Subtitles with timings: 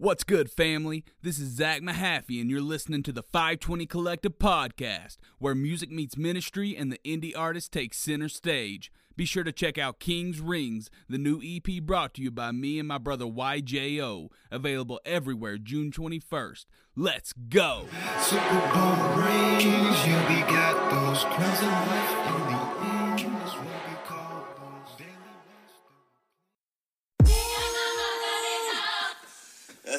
[0.00, 1.04] What's good, family?
[1.20, 6.16] This is Zach Mehaffey, and you're listening to the 520 Collective Podcast, where music meets
[6.16, 8.90] ministry and the indie artist takes center stage.
[9.14, 12.78] Be sure to check out King's Rings, the new EP brought to you by me
[12.78, 16.64] and my brother YJO, available everywhere June 21st.
[16.96, 17.84] Let's go!
[18.20, 18.40] Super
[18.72, 19.66] Bowl rings,
[20.06, 21.24] yeah, we got those
[21.62, 22.69] in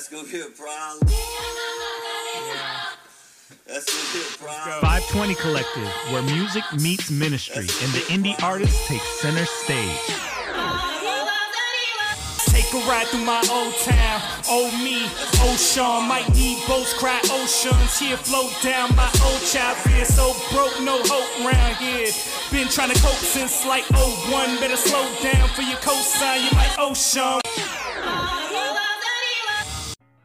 [0.01, 1.13] Let's go get a problem.
[3.69, 4.81] Let's go get a problem.
[4.81, 10.01] 520 Collective, where music meets ministry and the indie artist takes center stage.
[12.49, 14.21] Take a ride through my old town.
[14.49, 15.05] Old me,
[15.45, 16.07] old Sean.
[16.07, 17.99] Might need boats, cry oceans.
[17.99, 19.77] Here float down my old child.
[19.85, 22.09] Fear so broke, no hope round here.
[22.51, 24.57] Been trying to cope since like 01.
[24.57, 26.41] Better slow down for your cosign.
[26.49, 27.70] You might oh, ocean.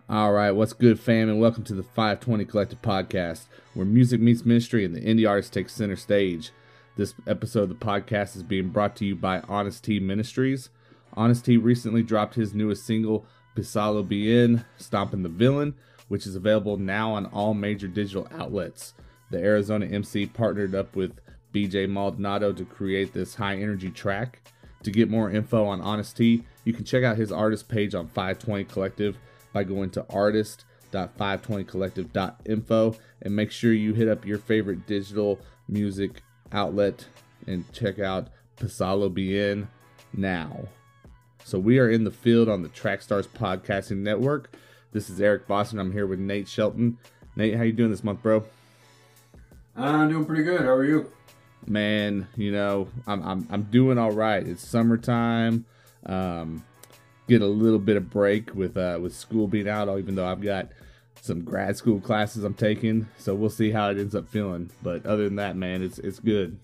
[0.08, 4.44] All right, what's good, fam, and welcome to the 520 Collective Podcast, where music meets
[4.44, 6.52] ministry and the indie artist takes center stage.
[6.96, 10.68] This episode of the podcast is being brought to you by Hnst-T Ministries.
[11.16, 15.74] Hnst-T recently dropped his newest single, Pisalo Bien, Stomping the Villain,
[16.06, 18.94] which is available now on all major digital outlets.
[19.32, 21.18] The Arizona MC partnered up with
[21.52, 24.52] BJ Maldonado to create this high energy track.
[24.84, 28.62] To get more info on Hnst-T, you can check out his artist page on 520
[28.66, 29.18] Collective
[29.56, 36.20] by going to artist.520collective.info and make sure you hit up your favorite digital music
[36.52, 37.06] outlet
[37.46, 39.66] and check out Pasalo Bien
[40.12, 40.68] now.
[41.42, 44.54] So we are in the field on the Trackstarz Podcasting Network.
[44.92, 45.78] This is Eric Boston.
[45.78, 46.98] I'm here with Nate Shelton.
[47.34, 48.44] Nate, how you doing this month, bro?
[49.74, 50.60] I'm doing pretty good.
[50.60, 51.10] How are you?
[51.66, 54.46] man, you know, I'm I'm I'm doing all right.
[54.46, 55.64] It's summertime.
[56.04, 56.62] Um,
[57.28, 60.42] get a little bit of break with uh with school being out, even though I've
[60.42, 60.68] got
[61.20, 63.08] some grad school classes I'm taking.
[63.18, 64.70] So we'll see how it ends up feeling.
[64.82, 66.58] But other than that, man, it's it's good.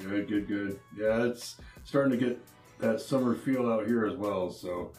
[0.00, 0.80] Good, good, good.
[0.98, 2.38] Yeah, it's starting to get
[2.80, 4.50] that summer feel out here as well.
[4.50, 4.92] So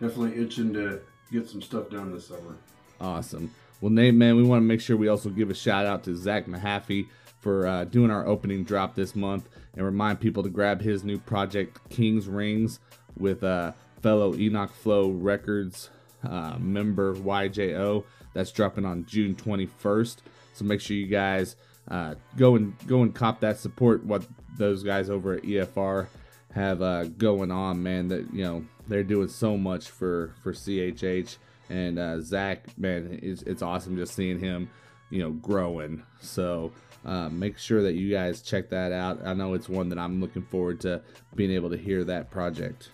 [0.00, 1.00] definitely itching to
[1.30, 2.56] get some stuff done this summer.
[3.00, 3.54] Awesome.
[3.80, 6.14] Well, Nate, man, we want to make sure we also give a shout out to
[6.14, 7.08] Zach Mehaffey
[7.40, 11.18] for uh, doing our opening drop this month and remind people to grab his new
[11.18, 12.80] project, King's Rings,
[13.18, 13.72] with uh,
[14.02, 15.90] fellow Enoch Flow Records
[16.22, 18.04] uh, member YJO.
[18.34, 20.16] That's dropping on June 21st.
[20.54, 21.56] So make sure you guys
[21.88, 24.04] uh, go and go and cop that support.
[24.04, 24.26] What
[24.56, 26.06] those guys over at EFR
[26.54, 28.08] have uh, going on, man.
[28.08, 31.36] That you know they're doing so much for for CHH
[31.68, 32.66] and uh, Zach.
[32.78, 34.70] Man, it's it's awesome just seeing him,
[35.08, 36.02] you know, growing.
[36.20, 36.72] So
[37.04, 39.20] uh, make sure that you guys check that out.
[39.24, 41.00] I know it's one that I'm looking forward to
[41.34, 42.90] being able to hear that project.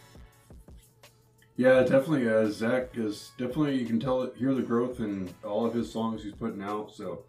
[1.56, 2.28] Yeah, definitely.
[2.28, 6.22] Uh, Zach is definitely you can tell hear the growth in all of his songs
[6.22, 6.93] he's putting out.
[6.94, 7.21] So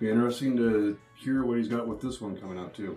[0.00, 2.96] be interesting to hear what he's got with this one coming out too.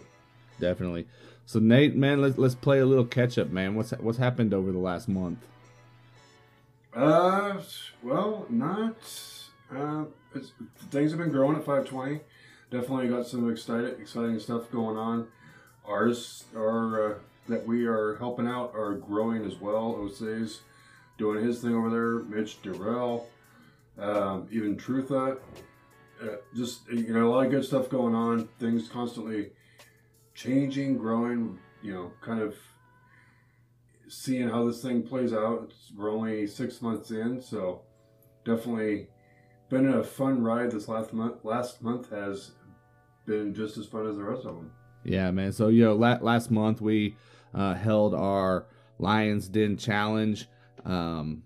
[0.60, 1.08] Definitely.
[1.46, 3.76] So Nate, man, let's let's play a little catch up, man.
[3.76, 5.40] What's what's happened over the last month?
[6.94, 7.62] Uh,
[8.02, 8.96] well, not.
[9.74, 10.52] Uh, it's,
[10.90, 12.22] things have been growing at 520.
[12.72, 15.28] Definitely got some exciting, exciting stuff going on.
[15.86, 17.16] Ours are uh,
[17.48, 19.96] that we are helping out are growing as well.
[19.98, 20.62] Ose's
[21.20, 22.24] doing his thing over there.
[22.24, 23.28] Mitch Durrell,
[24.00, 25.38] um, even Trutha.
[26.22, 28.50] Uh, just you know, a lot of good stuff going on.
[28.60, 29.52] Things constantly
[30.34, 31.60] changing, growing.
[31.84, 32.56] You know, kind of
[34.08, 35.68] seeing how this thing plays out.
[35.70, 37.84] It's, we're only six months in, so
[38.44, 39.08] definitely
[39.70, 40.72] been a fun ride.
[40.72, 42.52] This last month, last month has
[43.26, 44.72] been just as fun as the rest of them.
[45.04, 45.52] Yeah, man.
[45.52, 47.16] So you know, la- last month we
[47.54, 48.66] uh, held our
[48.98, 50.48] Lions Den challenge,
[50.86, 51.44] um,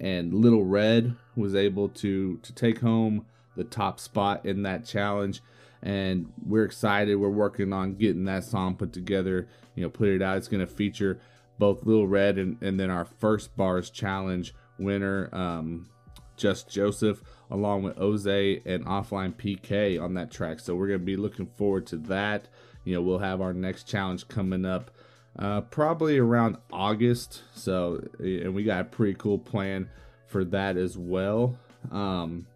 [0.00, 5.40] and Little Red was able to to take home the top spot in that challenge.
[5.82, 7.16] And we're excited.
[7.16, 9.48] We're working on getting that song put together.
[9.74, 10.36] You know, put it out.
[10.36, 11.20] It's going to feature
[11.58, 15.88] both Little Red and, and then our first bars challenge winner, um,
[16.36, 18.26] Just Joseph, along with Oze
[18.66, 20.60] and Offline PK on that track.
[20.60, 22.48] So we're going to be looking forward to that.
[22.84, 24.90] You know, we'll have our next challenge coming up
[25.38, 27.42] uh, probably around August.
[27.54, 29.88] So, and we got a pretty cool plan
[30.26, 31.58] for that as well.
[31.90, 32.46] Um,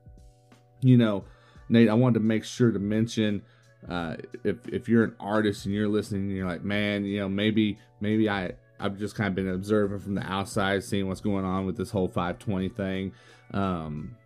[0.80, 1.24] you know,
[1.68, 3.42] Nate, I wanted to make sure to mention
[3.88, 7.28] uh, if if you're an artist and you're listening, and you're like, man, you know,
[7.28, 11.44] maybe maybe I I've just kind of been observing from the outside, seeing what's going
[11.44, 13.12] on with this whole 520 thing.
[13.52, 14.16] Um,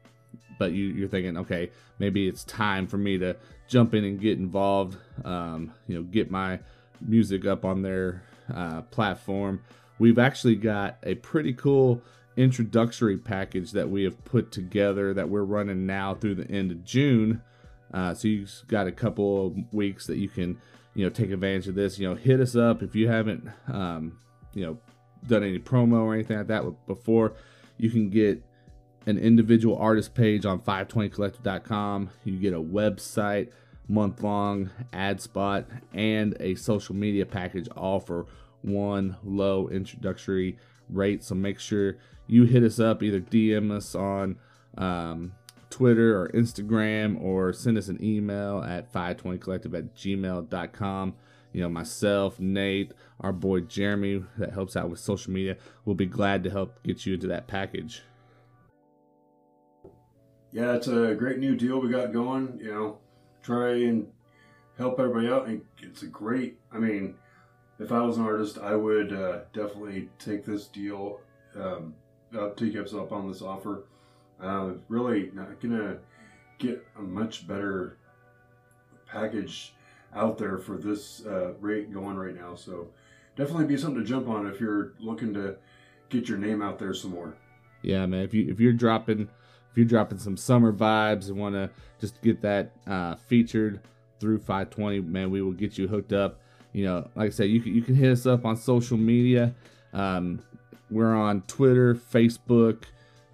[0.59, 3.37] but you, you're thinking, okay, maybe it's time for me to
[3.67, 4.97] jump in and get involved.
[5.25, 6.61] Um, you know, get my
[7.01, 8.23] music up on their
[8.53, 9.63] uh, platform.
[9.99, 12.03] We've actually got a pretty cool
[12.37, 16.85] introductory package that we have put together that we're running now through the end of
[16.85, 17.43] June.
[17.93, 20.59] Uh, so you've got a couple of weeks that you can,
[20.95, 21.99] you know, take advantage of this.
[21.99, 24.19] You know, hit us up if you haven't, um,
[24.53, 24.79] you know,
[25.27, 27.35] done any promo or anything like that before.
[27.79, 28.43] You can get
[29.07, 32.11] an individual artist page on 520collective.com.
[32.25, 33.51] You get a website,
[33.89, 38.27] month long ad spot, and a social media package all for
[38.63, 40.59] one low introductory
[40.89, 41.23] rate.
[41.23, 41.97] So make sure
[42.27, 44.37] you hit us up, either DM us on
[44.77, 45.33] um,
[45.71, 51.15] Twitter or Instagram, or send us an email at 520collective at gmail.com.
[51.53, 56.07] You know, myself, Nate, our boy Jeremy, that helps out with social media, will be
[56.07, 58.03] glad to help get you into that package.
[60.51, 62.59] Yeah, it's a great new deal we got going.
[62.61, 62.99] You know,
[63.45, 64.09] try and
[64.79, 65.47] help everybody out.
[65.47, 67.15] And it's a great, I mean,
[67.79, 71.21] if I was an artist, I would uh, definitely take this deal,
[71.55, 71.95] um,
[72.57, 73.85] take us up on this offer.
[74.43, 75.99] Uh, really not gonna
[76.59, 77.99] get a much better
[79.07, 79.75] package
[80.15, 82.55] out there for this uh, rate going right now.
[82.55, 82.89] So
[83.37, 85.57] definitely be something to jump on if you're looking to
[86.09, 87.37] get your name out there some more.
[87.83, 88.23] Yeah, man.
[88.23, 89.29] If you if you're dropping
[89.75, 91.69] if you're dropping some summer vibes and want to
[92.01, 93.81] just get that uh, featured
[94.21, 96.39] through 520, man, we will get you hooked up.
[96.73, 99.53] You know, like I said, you can, you can hit us up on social media.
[99.93, 100.45] Um,
[100.93, 102.85] we're on Twitter, Facebook,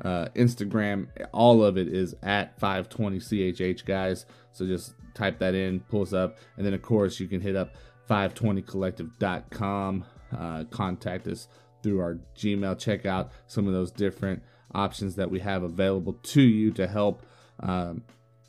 [0.02, 1.08] uh, Instagram.
[1.31, 4.25] All of it is at 520chh, guys.
[4.52, 7.54] So just type that in, pull us up, and then of course you can hit
[7.54, 7.75] up
[8.08, 10.06] 520collective.com.
[10.34, 11.48] Uh, contact us
[11.82, 12.78] through our Gmail.
[12.78, 14.42] Check out some of those different
[14.75, 17.22] options that we have available to you to help
[17.61, 18.02] um,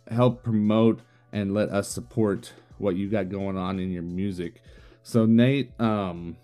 [0.09, 1.01] help promote
[1.31, 4.62] and let us support what you got going on in your music.
[5.03, 6.38] So Nate, um,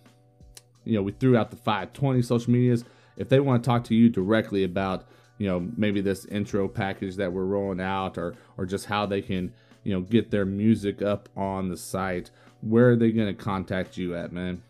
[0.84, 2.86] you know, we threw out the 520 social medias.
[3.18, 5.06] If they want to talk to you directly about,
[5.38, 9.22] you know, maybe this intro package that we're rolling out, or or just how they
[9.22, 9.54] can,
[9.84, 12.32] you know, get their music up on the site,
[12.62, 14.62] where are they going to contact you at, man?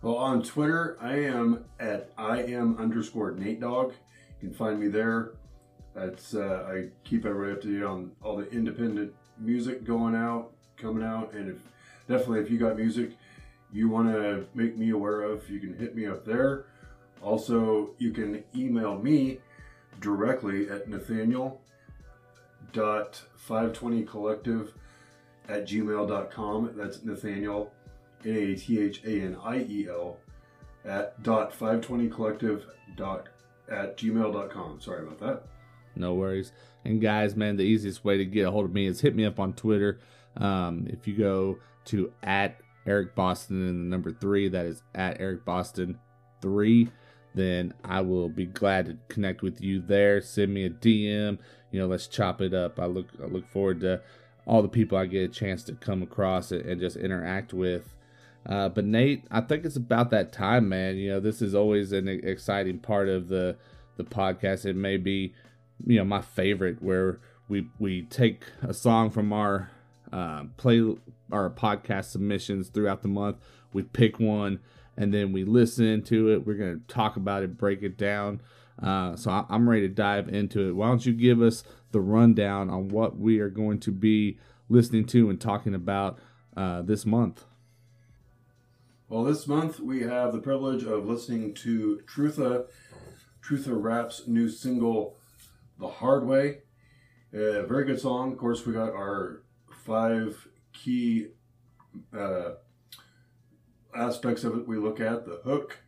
[0.00, 3.94] Well, on Twitter, I am at I am underscore Nate Dog.
[4.40, 5.32] You can find me there.
[5.94, 10.52] That's uh, I keep everybody up to date on all the independent music going out,
[10.76, 11.56] coming out, and if
[12.06, 13.12] definitely if you got music
[13.72, 16.66] you want to make me aware of, you can hit me up there.
[17.22, 19.38] Also, you can email me
[20.00, 21.60] directly at Nathaniel
[22.72, 24.70] dot 520collective
[25.48, 26.72] at gmail.com.
[26.76, 27.72] That's Nathaniel
[28.24, 30.18] N A T H A N I E L
[30.84, 32.62] at dot 520collective
[32.96, 33.28] dot
[33.70, 34.80] at gmail.com.
[34.80, 35.42] Sorry about that.
[35.94, 36.52] No worries.
[36.84, 39.24] And guys, man, the easiest way to get a hold of me is hit me
[39.24, 39.98] up on Twitter.
[40.36, 45.20] Um, if you go to at Eric Boston and the number three, that is at
[45.20, 45.98] Eric Boston
[46.40, 46.88] three,
[47.34, 50.20] then I will be glad to connect with you there.
[50.20, 51.38] Send me a DM.
[51.70, 52.78] You know, let's chop it up.
[52.78, 54.00] I look I look forward to
[54.46, 57.94] all the people I get a chance to come across and just interact with.
[58.46, 60.96] Uh, but Nate, I think it's about that time, man.
[60.96, 63.56] You know, this is always an exciting part of the
[63.96, 64.64] the podcast.
[64.64, 65.34] It may be,
[65.86, 69.70] you know, my favorite where we we take a song from our
[70.12, 70.82] uh, play
[71.30, 73.36] our podcast submissions throughout the month.
[73.72, 74.60] We pick one
[74.96, 76.46] and then we listen to it.
[76.46, 78.40] We're gonna talk about it, break it down.
[78.82, 80.72] Uh, so I, I'm ready to dive into it.
[80.72, 85.04] Why don't you give us the rundown on what we are going to be listening
[85.06, 86.18] to and talking about
[86.56, 87.44] uh, this month?
[89.10, 92.66] Well, this month we have the privilege of listening to Trutha,
[93.42, 95.16] Trutha Rap's new single,
[95.78, 96.58] The Hard Way.
[97.32, 98.32] A very good song.
[98.32, 99.44] Of course, we got our
[99.86, 101.28] five key
[102.14, 102.50] uh,
[103.96, 105.78] aspects of it we look at the hook,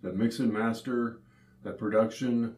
[0.00, 1.20] the mix and master,
[1.62, 2.56] the production,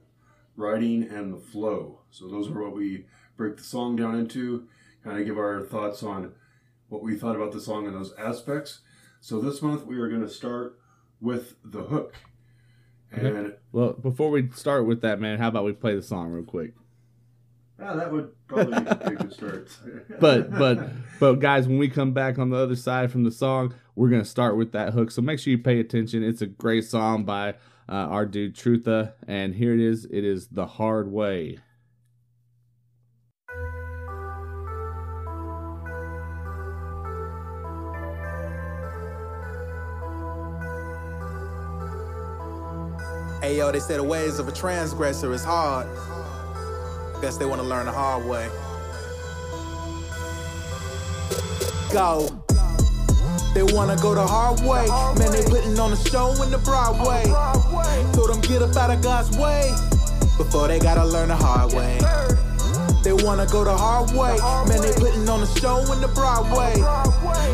[0.57, 2.03] writing, and the flow.
[2.13, 3.07] So, those are what we
[3.37, 4.69] break the song down into,
[5.03, 6.35] kind of give our thoughts on
[6.89, 8.79] what we thought about the song and those aspects.
[9.25, 10.79] So this month we are going to start
[11.19, 12.15] with the hook.
[13.11, 13.57] And okay.
[13.73, 16.75] well, before we start with that, man, how about we play the song real quick?
[17.81, 19.71] Yeah, that would probably be a good start.
[20.21, 20.91] but but
[21.21, 24.27] but guys, when we come back on the other side from the song, we're gonna
[24.27, 25.11] start with that hook.
[25.11, 26.23] So make sure you pay attention.
[26.23, 27.55] It's a great song by
[27.89, 30.05] uh, our dude Trutha, and here it is.
[30.05, 31.61] It is the hard way.
[43.55, 45.87] Hey yo, they say the ways of a transgressor is hard.
[47.21, 48.49] Guess they want to learn the hard way.
[51.93, 52.27] Go.
[53.55, 54.89] They wanna go the hard way.
[55.21, 57.23] Man, they putting on a show in the Broadway.
[58.13, 59.71] Told them get up out of God's way
[60.37, 62.01] before they gotta learn the hard way.
[63.05, 64.37] They wanna go the hard way.
[64.67, 66.75] Man, they putting on a show in the Broadway.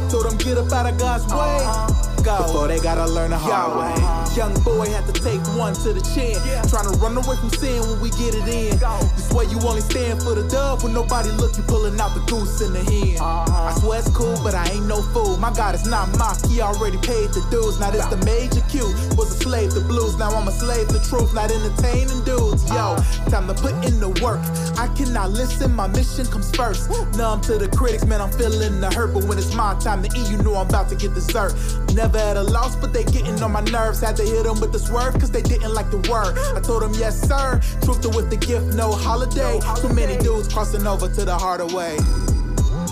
[0.08, 2.24] Told them get up out of God's way.
[2.24, 2.38] Go.
[2.46, 4.19] Before they gotta learn the hard way.
[4.36, 6.38] Young boy had to take one to the chin.
[6.70, 8.78] Trying to run away from sin when we get it in.
[9.16, 12.20] This way you only stand for the dove when nobody look, you pulling out the
[12.30, 13.18] goose in the hen.
[13.20, 15.36] I swear it's cool, but I ain't no fool.
[15.36, 17.80] My God is not mocked, he already paid the dues.
[17.80, 18.86] Now this the major Q.
[19.18, 22.64] Was a slave to blues, now I'm a slave to truth, not entertaining dudes.
[22.70, 22.96] Yo,
[23.28, 24.40] time to put in the work.
[24.78, 26.88] I cannot listen, my mission comes first.
[27.18, 29.12] Numb to the critics, man, I'm feeling the hurt.
[29.12, 31.52] But when it's my time to eat, you know I'm about to get dessert.
[31.94, 34.00] Never at a loss, but they getting on my nerves.
[34.00, 36.36] Had to hit them with the swerve, cause they didn't like the word.
[36.54, 37.60] I told them, yes, sir.
[37.82, 39.58] Truth to with the gift, no holiday.
[39.80, 41.96] Too many dudes crossing over to the harder way.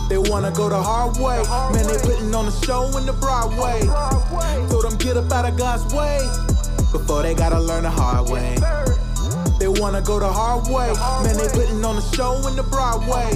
[0.09, 1.43] They wanna go the hard way.
[1.73, 3.81] Man, they putting on a show in the Broadway.
[4.71, 6.19] Told them get up out of God's way
[6.93, 8.57] before they gotta learn the hard way.
[9.59, 10.89] They wanna go the hard way.
[11.25, 13.29] Man, they putting on a show in the Broadway.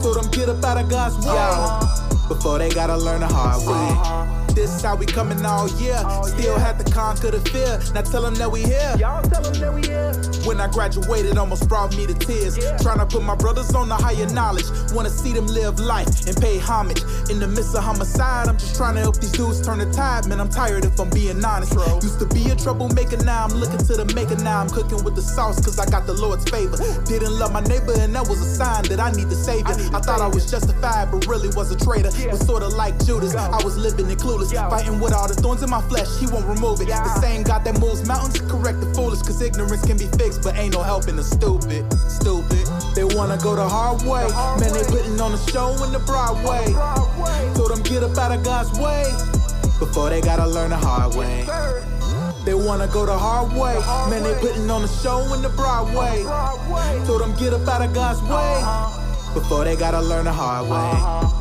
[0.00, 4.49] Told them get up out of God's way before they gotta learn the hard way.
[4.60, 5.96] This how we coming all year.
[6.22, 7.80] Still had to conquer the fear.
[7.94, 8.94] Now tell them that we here.
[8.98, 10.12] Y'all tell them that we here.
[10.44, 12.58] When I graduated, almost brought me to tears.
[12.82, 14.66] Trying to put my brothers on the higher knowledge.
[14.92, 17.00] Wanna see them live life and pay homage.
[17.30, 20.26] In the midst of homicide, I'm just trying to help these dudes turn the tide.
[20.26, 21.72] Man, I'm tired if I'm being honest.
[21.72, 22.00] Bro.
[22.02, 24.36] Used to be a troublemaker, now I'm looking to the maker.
[24.36, 26.76] Now I'm cooking with the sauce, cause I got the Lord's favor.
[27.06, 29.72] Didn't love my neighbor, and that was a sign that I need the savior.
[29.96, 32.10] I, thought I was justified, but really was a traitor.
[32.30, 33.34] Was sorta like Judas.
[33.34, 36.08] I was living in clueless, fighting with all the thorns in my flesh.
[36.18, 36.88] He won't remove it.
[36.88, 37.02] Yeah.
[37.04, 40.56] The same God that moves mountains correct the foolish, cause ignorance can be fixed, but
[40.56, 41.86] ain't no helping the stupid.
[42.10, 42.66] Stupid.
[42.94, 44.26] They wanna go the hard way.
[44.58, 46.72] Man, they putting on a show in the Broadway.
[47.54, 49.04] Told them get up out of God's way
[49.78, 51.46] before they gotta learn the hard way.
[52.44, 53.78] They wanna go the hard way.
[54.10, 56.22] Man, they putting on a show in the Broadway.
[57.06, 58.62] Told them get up out of God's way
[59.34, 61.39] before they gotta learn the hard way.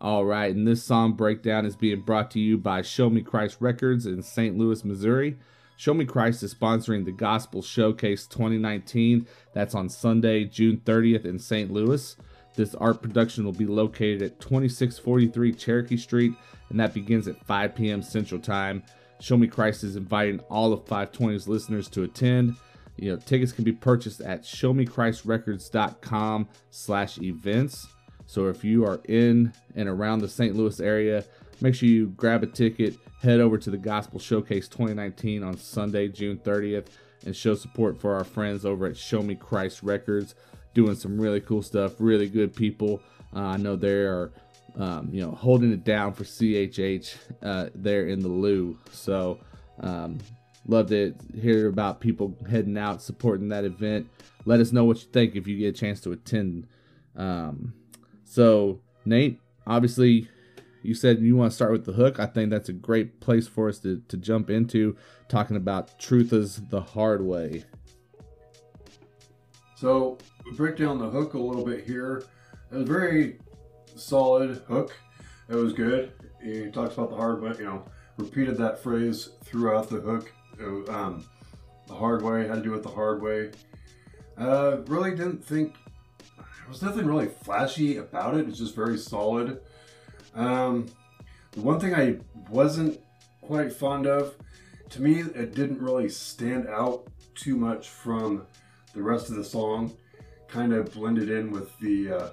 [0.00, 3.56] All right, and this song breakdown is being brought to you by Show Me Christ
[3.58, 4.56] Records in St.
[4.56, 5.36] Louis, Missouri.
[5.76, 9.26] Show Me Christ is sponsoring the Gospel Showcase 2019.
[9.54, 11.72] That's on Sunday, June 30th in St.
[11.72, 12.16] Louis.
[12.54, 16.32] This art production will be located at 2643 Cherokee Street,
[16.70, 18.00] and that begins at 5 p.m.
[18.00, 18.84] Central Time.
[19.18, 22.54] Show Me Christ is inviting all of 520's listeners to attend.
[22.94, 27.88] You know, tickets can be purchased at showmechristrecords.com slash events.
[28.28, 30.54] So if you are in and around the St.
[30.54, 31.24] Louis area,
[31.62, 36.08] make sure you grab a ticket, head over to the Gospel Showcase 2019 on Sunday,
[36.08, 36.88] June 30th,
[37.24, 40.34] and show support for our friends over at Show Me Christ Records,
[40.74, 43.00] doing some really cool stuff, really good people.
[43.34, 44.30] Uh, I know they are,
[44.76, 48.78] um, you know, holding it down for CHH uh, there in the Lou.
[48.92, 49.40] So,
[49.80, 50.18] um,
[50.66, 54.06] love to hear about people heading out supporting that event.
[54.44, 56.66] Let us know what you think if you get a chance to attend.
[57.16, 57.72] Um,
[58.28, 60.28] so, Nate, obviously,
[60.82, 62.20] you said you want to start with the hook.
[62.20, 64.96] I think that's a great place for us to, to jump into
[65.28, 67.64] talking about Trutha's the Hard Way.
[69.76, 70.18] So,
[70.56, 72.24] break down the hook a little bit here.
[72.70, 73.38] It was a very
[73.96, 74.94] solid hook.
[75.48, 76.12] It was good.
[76.42, 77.84] He talks about the hard way, you know,
[78.18, 80.32] repeated that phrase throughout the hook.
[80.58, 81.24] It um,
[81.86, 83.52] the hard way had to do it the hard way.
[84.36, 85.74] Uh, really didn't think
[86.68, 88.46] there was nothing really flashy about it.
[88.46, 89.62] It's just very solid.
[90.34, 90.84] Um,
[91.52, 92.18] the one thing I
[92.50, 93.00] wasn't
[93.40, 94.34] quite fond of,
[94.90, 98.46] to me, it didn't really stand out too much from
[98.92, 99.96] the rest of the song.
[100.46, 102.28] Kind of blended in with the uh,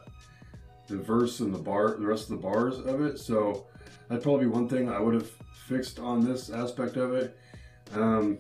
[0.88, 3.18] the verse and the bar, the rest of the bars of it.
[3.18, 3.68] So
[4.10, 5.32] that'd probably be one thing I would have
[5.66, 7.40] fixed on this aspect of it.
[7.94, 8.40] Um,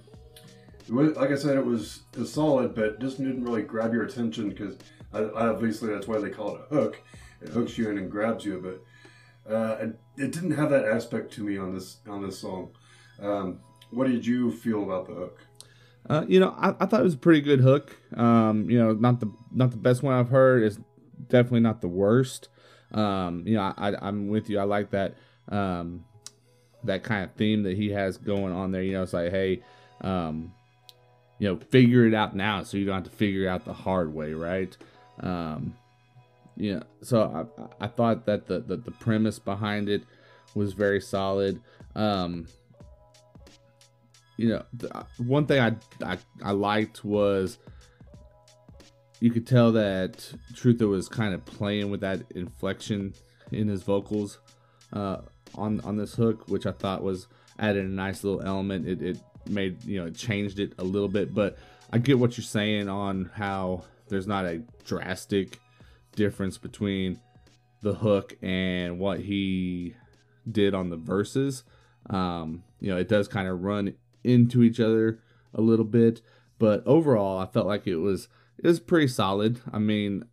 [0.89, 4.49] like I said, it was, it was solid, but just didn't really grab your attention
[4.49, 4.75] because
[5.13, 7.01] obviously that's why they call it a hook.
[7.41, 11.43] It hooks you in and grabs you, but uh, it, didn't have that aspect to
[11.43, 12.71] me on this on this song.
[13.21, 13.59] Um,
[13.91, 15.45] what did you feel about the hook?
[16.09, 17.95] Uh, you know, I, I, thought it was a pretty good hook.
[18.15, 20.63] Um, you know, not the not the best one I've heard.
[20.63, 20.79] It's
[21.27, 22.49] definitely not the worst.
[22.91, 24.59] Um, you know, I, am with you.
[24.59, 25.15] I like that
[25.49, 26.05] um,
[26.83, 28.83] that kind of theme that he has going on there.
[28.83, 29.63] You know, it's like, hey,
[30.01, 30.53] um,
[31.39, 33.73] you know, figure it out now, so you don't have to figure it out the
[33.73, 34.75] hard way, right?
[35.19, 35.75] Um,
[36.57, 37.47] yeah, so
[37.79, 40.03] I, I thought that the, the the premise behind it
[40.53, 41.59] was very solid.
[41.95, 42.47] Um,
[44.37, 47.57] you know, the, one thing I, I I liked was
[49.19, 53.13] you could tell that Trutha was kind of playing with that inflection
[53.51, 54.39] in his vocals
[54.93, 55.17] uh,
[55.55, 57.27] on on this hook, which I thought was
[57.59, 58.87] added a nice little element.
[58.87, 59.17] It, it
[59.49, 61.57] made you know it changed it a little bit, but
[61.91, 65.59] I get what you're saying on how there's not a drastic
[66.15, 67.19] difference between
[67.81, 69.95] the hook and what he
[70.49, 71.63] did on the verses.
[72.09, 73.93] Um, you know, it does kind of run
[74.23, 75.19] into each other
[75.53, 76.21] a little bit,
[76.59, 79.59] but overall, I felt like it was it was pretty solid.
[79.71, 80.23] I mean,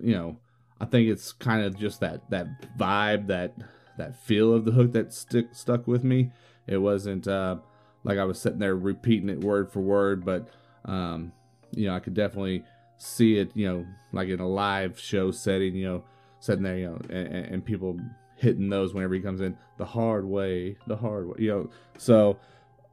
[0.00, 0.38] you know,
[0.80, 3.54] I think it's kind of just that that vibe, that
[3.98, 6.32] that feel of the hook that stick stuck with me.
[6.66, 7.56] It wasn't uh,
[8.02, 10.48] like I was sitting there repeating it word for word, but
[10.84, 11.32] um,
[11.72, 12.64] you know, I could definitely
[12.96, 16.04] see it, you know, like in a live show setting, you know,
[16.40, 17.98] sitting there, you know, and, and people
[18.36, 21.70] hitting those whenever he comes in the hard way, the hard way, you know.
[21.98, 22.38] So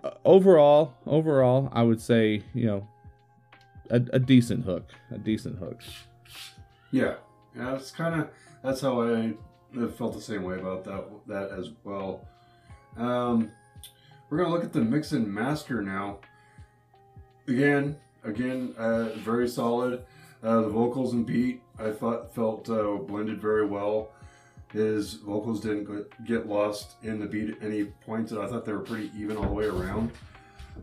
[0.04, 2.88] uh, overall, overall, I would say, you know,
[3.90, 5.82] a, a decent hook, a decent hook.
[6.92, 7.16] Yeah,
[7.56, 8.30] yeah, it's kind of
[8.64, 9.34] that's how I
[9.98, 12.28] felt the same way about that that as well.
[12.98, 13.52] Um,
[14.30, 16.20] we're gonna look at the mix and master now.
[17.48, 20.04] Again, again, uh, very solid.
[20.44, 24.12] Uh, the vocals and beat I thought felt uh, blended very well.
[24.72, 25.88] His vocals didn't
[26.26, 29.36] get- lost in the beat at any points, and I thought they were pretty even
[29.38, 30.12] all the way around.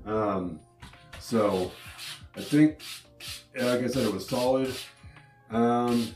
[0.04, 0.61] Um,
[1.18, 1.71] so
[2.37, 2.80] I think,
[3.59, 4.75] like I said, it was solid.
[5.50, 6.14] Um,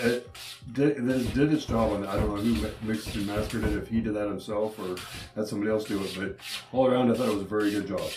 [0.00, 0.30] it
[0.72, 2.06] did, it did its job on.
[2.06, 4.96] I don't know who mixed and mastered it, if he did that himself or
[5.36, 6.36] had somebody else do it, but
[6.72, 8.10] all around, I thought it was a very good job.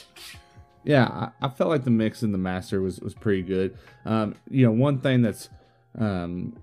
[0.88, 3.78] Yeah, I, I felt like the mix and the master was was pretty good.
[4.06, 5.50] Um, you know, one thing that's
[6.00, 6.58] um,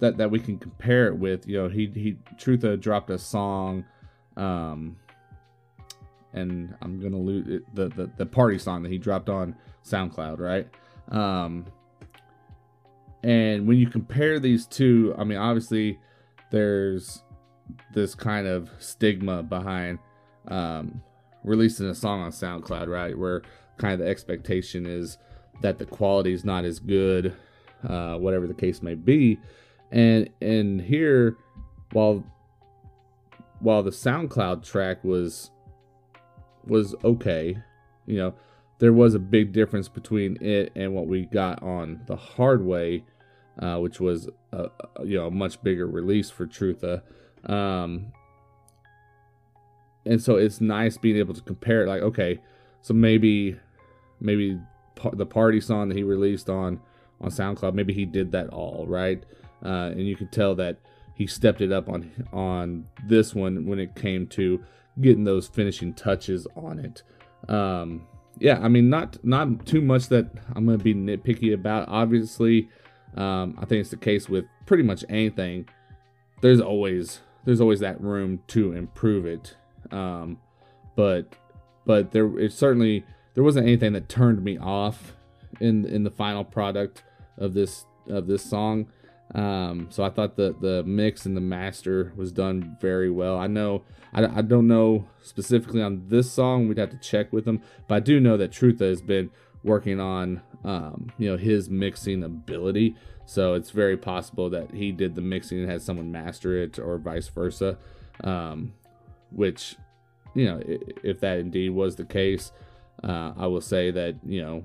[0.00, 3.86] that that we can compare it with, you know, he he Trutha dropped a song,
[4.36, 4.98] um,
[6.34, 10.40] and I'm gonna lose it, the, the the party song that he dropped on SoundCloud,
[10.40, 10.68] right?
[11.08, 11.64] Um,
[13.22, 15.98] and when you compare these two, I mean, obviously
[16.50, 17.22] there's
[17.94, 19.98] this kind of stigma behind
[20.48, 21.02] um,
[21.44, 23.16] releasing a song on SoundCloud, right?
[23.16, 23.42] Where
[23.78, 25.18] kind of the expectation is
[25.62, 27.34] that the quality is not as good,
[27.88, 29.38] uh, whatever the case may be.
[29.90, 31.36] And and here,
[31.92, 32.24] while
[33.60, 35.50] while the SoundCloud track was
[36.66, 37.56] was okay,
[38.06, 38.34] you know,
[38.78, 43.04] there was a big difference between it and what we got on the hard way,
[43.58, 44.70] uh, which was a,
[45.04, 47.02] you know a much bigger release for Trutha.
[47.44, 48.12] Um,
[50.10, 52.38] and so it's nice being able to compare it like okay
[52.82, 53.56] so maybe
[54.20, 54.60] maybe
[55.14, 56.80] the party song that he released on
[57.20, 59.24] on soundcloud maybe he did that all right?
[59.64, 60.78] Uh, and you can tell that
[61.14, 64.62] he stepped it up on on this one when it came to
[65.00, 67.02] getting those finishing touches on it.
[67.48, 68.06] Um,
[68.38, 72.68] yeah i mean not not too much that i'm gonna be nitpicky about obviously.
[73.16, 75.68] Um, i think it's the case with pretty much anything.
[76.40, 79.56] There's always there's always that room to improve it
[79.92, 80.38] um,
[80.96, 81.34] but
[81.86, 85.14] but there it certainly there wasn't anything that turned me off
[85.60, 87.02] in in the final product
[87.38, 88.86] of this of this song.
[89.34, 93.38] Um, so I thought the the mix and the master was done very well.
[93.38, 96.68] I know I, I don't know specifically on this song.
[96.68, 99.30] We'd have to check with them, but I do know that Trutha has been
[99.62, 102.96] working on um, you know his mixing ability.
[103.26, 106.98] So it's very possible that he did the mixing and had someone master it, or
[106.98, 107.78] vice versa.
[108.24, 108.72] Um,
[109.30, 109.76] which
[110.34, 110.60] you know
[111.02, 112.52] if that indeed was the case
[113.04, 114.64] uh, i will say that you know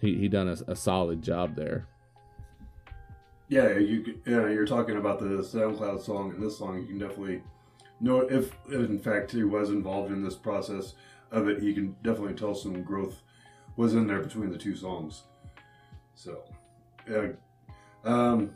[0.00, 1.86] he, he done a, a solid job there
[3.48, 6.80] Yeah, you could- yeah, you're talking about the SoundCloud song and this song.
[6.80, 7.42] You can definitely
[8.00, 10.94] know if, if in fact he was involved in this process
[11.30, 11.62] of it.
[11.62, 13.20] You can definitely tell some growth
[13.76, 15.24] was in there between the two songs.
[16.14, 16.42] So,
[17.08, 17.28] yeah.
[18.04, 18.50] Um,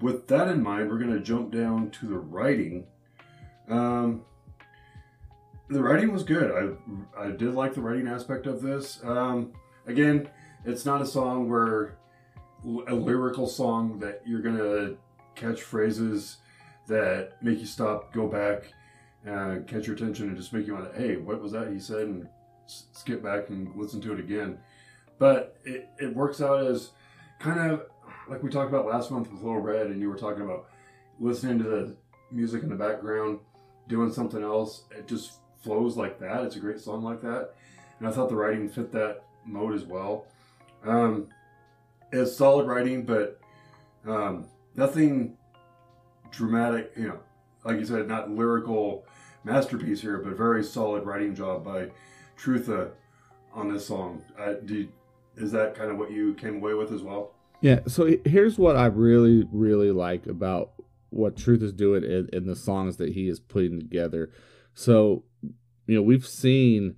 [0.00, 2.86] with that in mind, we're gonna jump down to the writing.
[3.68, 4.22] Um,
[5.70, 6.76] the writing was good.
[7.16, 9.00] I I did like the writing aspect of this.
[9.04, 9.52] Um,
[9.86, 10.28] again,
[10.64, 11.96] it's not a song where
[12.88, 14.94] a lyrical song that you're gonna
[15.34, 16.38] catch phrases
[16.86, 18.72] that make you stop, go back,
[19.26, 21.78] uh, catch your attention, and just make you want to, hey, what was that he
[21.78, 22.28] said, and
[22.66, 24.58] s- skip back and listen to it again.
[25.18, 26.90] But it, it works out as
[27.38, 27.86] kind of
[28.28, 30.66] like we talked about last month with Little Red, and you were talking about
[31.20, 31.96] listening to the
[32.32, 33.38] music in the background,
[33.88, 34.84] doing something else.
[34.90, 36.44] It just flows like that.
[36.44, 37.54] It's a great song like that,
[37.98, 40.26] and I thought the writing fit that mode as well.
[40.84, 41.28] Um,
[42.12, 43.40] it's solid writing, but
[44.06, 45.36] um, nothing
[46.30, 46.92] dramatic.
[46.96, 47.20] You know,
[47.64, 49.04] like you said, not lyrical
[49.44, 51.90] masterpiece here, but very solid writing job by
[52.38, 52.90] Trutha
[53.52, 54.22] on this song.
[55.36, 57.32] Is that kind of what you came away with as well?
[57.60, 57.80] Yeah.
[57.86, 60.72] So here's what I really, really like about
[61.10, 64.30] what Trutha's doing in, in the songs that he is putting together.
[64.74, 65.24] So,
[65.90, 66.96] you know, we've seen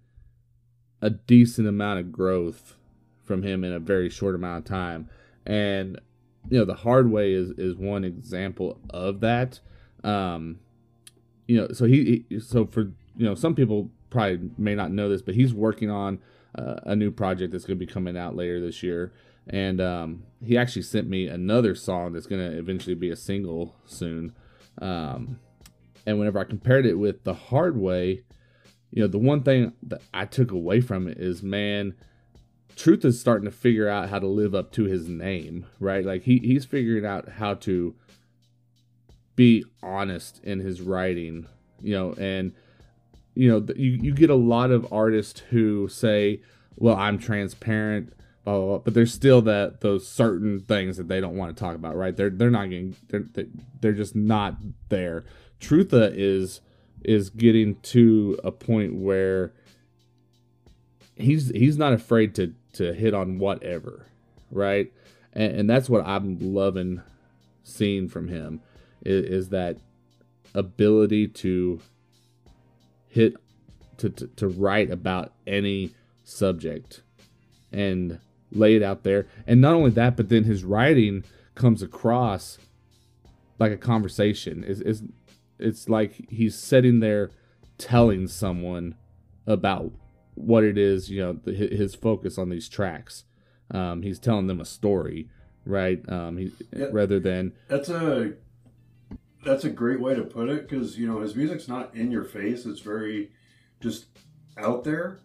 [1.00, 2.76] a decent amount of growth
[3.24, 5.08] from him in a very short amount of time.
[5.46, 6.00] And,
[6.48, 9.60] you know, the hard way is, is one example of that.
[10.04, 10.60] Um,
[11.46, 12.82] you know, so he, he so for,
[13.16, 16.20] you know, some people probably may not know this, but he's working on
[16.56, 19.12] uh, a new project that's going to be coming out later this year
[19.48, 23.74] and um, he actually sent me another song that's going to eventually be a single
[23.86, 24.34] soon.
[24.80, 25.40] Um,
[26.06, 28.22] and whenever I compared it with the hard way,
[28.92, 31.94] you know, the one thing that I took away from it is, man,
[32.76, 36.04] Trutha's starting to figure out how to live up to his name, right?
[36.04, 37.94] Like he he's figuring out how to
[39.34, 41.46] be honest in his writing,
[41.80, 42.52] you know, and
[43.34, 46.42] you know, you you get a lot of artists who say,
[46.76, 48.12] "Well, I'm transparent."
[48.44, 48.78] blah, blah, blah.
[48.78, 52.16] but there's still that those certain things that they don't want to talk about, right?
[52.16, 53.24] They're they're not getting they're
[53.80, 54.56] they're just not
[54.88, 55.24] there.
[55.60, 56.60] Trutha is
[57.04, 59.52] is getting to a point where
[61.16, 64.06] he's he's not afraid to to hit on whatever,
[64.50, 64.92] right?
[65.32, 67.02] And, and that's what I'm loving
[67.64, 68.60] seeing from him
[69.04, 69.78] is, is that
[70.54, 71.80] ability to
[73.08, 73.34] hit
[73.98, 77.02] to, to to write about any subject
[77.72, 78.18] and
[78.50, 79.26] lay it out there.
[79.46, 82.58] And not only that, but then his writing comes across
[83.58, 84.64] like a conversation.
[84.64, 85.02] Is it's,
[85.62, 87.30] it's like he's sitting there
[87.78, 88.94] telling someone
[89.46, 89.92] about
[90.34, 93.24] what it is, you know, the, his focus on these tracks.
[93.70, 95.28] Um, he's telling them a story,
[95.64, 96.06] right?
[96.08, 96.86] Um, he, Yeah.
[96.92, 98.34] rather than That's a
[99.44, 102.24] that's a great way to put it because you know his music's not in your
[102.24, 103.32] face; it's very
[103.80, 104.06] just
[104.56, 105.18] out there.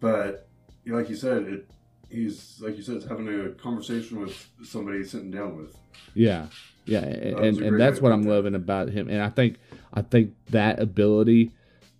[0.00, 0.48] But
[0.86, 1.70] like you said, it
[2.08, 5.76] he's like you said, it's having a conversation with somebody sitting down with.
[6.14, 6.46] Yeah,
[6.84, 9.08] yeah, and and, that's what I'm loving about him.
[9.08, 9.56] And I think
[9.92, 11.52] I think that ability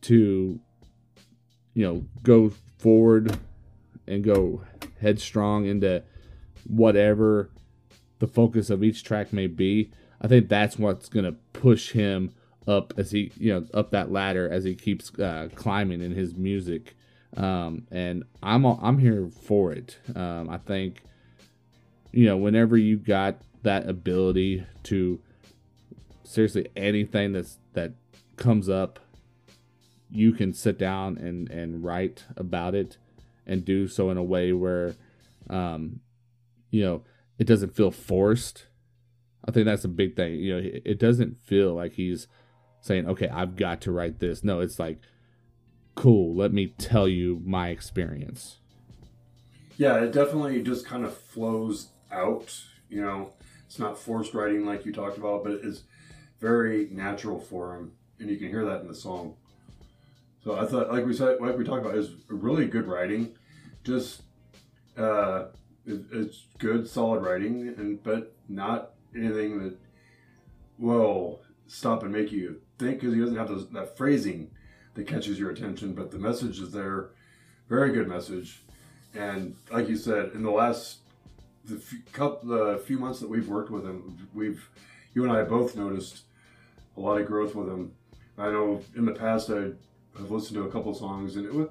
[0.02, 0.58] to,
[1.74, 3.38] you know, go forward
[4.06, 4.62] and go
[5.00, 6.02] headstrong into
[6.66, 7.50] whatever
[8.18, 9.90] the focus of each track may be.
[10.20, 12.32] I think that's what's gonna push him
[12.66, 16.34] up as he, you know, up that ladder as he keeps uh, climbing in his
[16.34, 16.96] music.
[17.36, 19.98] Um, and I'm I'm here for it.
[20.14, 21.02] Um, I think
[22.12, 25.20] you know, whenever you got that ability to
[26.24, 27.92] seriously anything that's that
[28.36, 29.00] comes up,
[30.10, 32.96] you can sit down and and write about it
[33.46, 34.94] and do so in a way where
[35.48, 36.00] um
[36.70, 37.02] you know,
[37.38, 38.66] it doesn't feel forced.
[39.44, 40.34] I think that's a big thing.
[40.34, 42.28] You know, it it doesn't feel like he's
[42.80, 45.00] saying, "Okay, I've got to write this." No, it's like,
[45.94, 48.58] "Cool, let me tell you my experience."
[49.76, 52.62] Yeah, it definitely just kind of flows out.
[52.88, 53.32] You know,
[53.70, 55.84] it's not forced writing like you talked about, but it's
[56.40, 59.36] very natural for him, and you can hear that in the song.
[60.42, 63.32] So I thought, like we said, like we talked about, is really good writing.
[63.84, 64.22] Just
[64.98, 65.44] uh,
[65.86, 69.78] it, it's good, solid writing, and but not anything that
[70.76, 74.50] will stop and make you think because he doesn't have those, that phrasing
[74.94, 75.94] that catches your attention.
[75.94, 77.10] But the message is there,
[77.68, 78.64] very good message.
[79.14, 80.99] And like you said, in the last
[81.70, 84.68] the few, couple, the few months that we've worked with him, we've
[85.14, 86.22] you and I both noticed
[86.96, 87.92] a lot of growth with him.
[88.38, 89.72] I know in the past I
[90.18, 91.68] have listened to a couple songs, and it was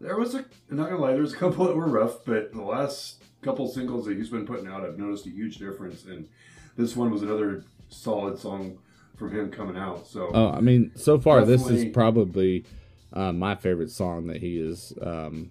[0.00, 2.62] there was a I'm not gonna lie, there's a couple that were rough, but the
[2.62, 6.04] last couple singles that he's been putting out, I've noticed a huge difference.
[6.04, 6.28] And
[6.76, 8.78] this one was another solid song
[9.16, 10.06] from him coming out.
[10.06, 12.64] So Oh, I mean, so far this is probably
[13.12, 15.50] uh, my favorite song that he is um,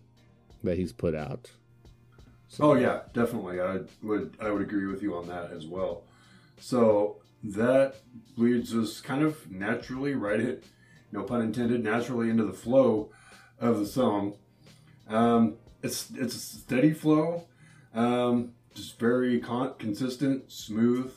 [0.64, 1.52] that he's put out.
[2.60, 3.60] Oh yeah, definitely.
[3.60, 6.04] I would I would agree with you on that as well.
[6.60, 7.96] So that
[8.38, 10.64] leads us kind of naturally right it,
[11.12, 13.12] no pun intended, naturally into the flow
[13.60, 14.36] of the song.
[15.08, 17.46] Um, it's it's a steady flow,
[17.94, 21.14] um, just very con- consistent, smooth.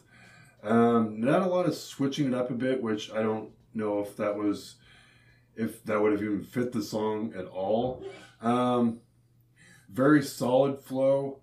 [0.62, 4.16] Um, not a lot of switching it up a bit, which I don't know if
[4.16, 4.74] that was
[5.56, 8.04] if that would have even fit the song at all.
[8.40, 9.00] Um,
[9.92, 11.40] very solid flow.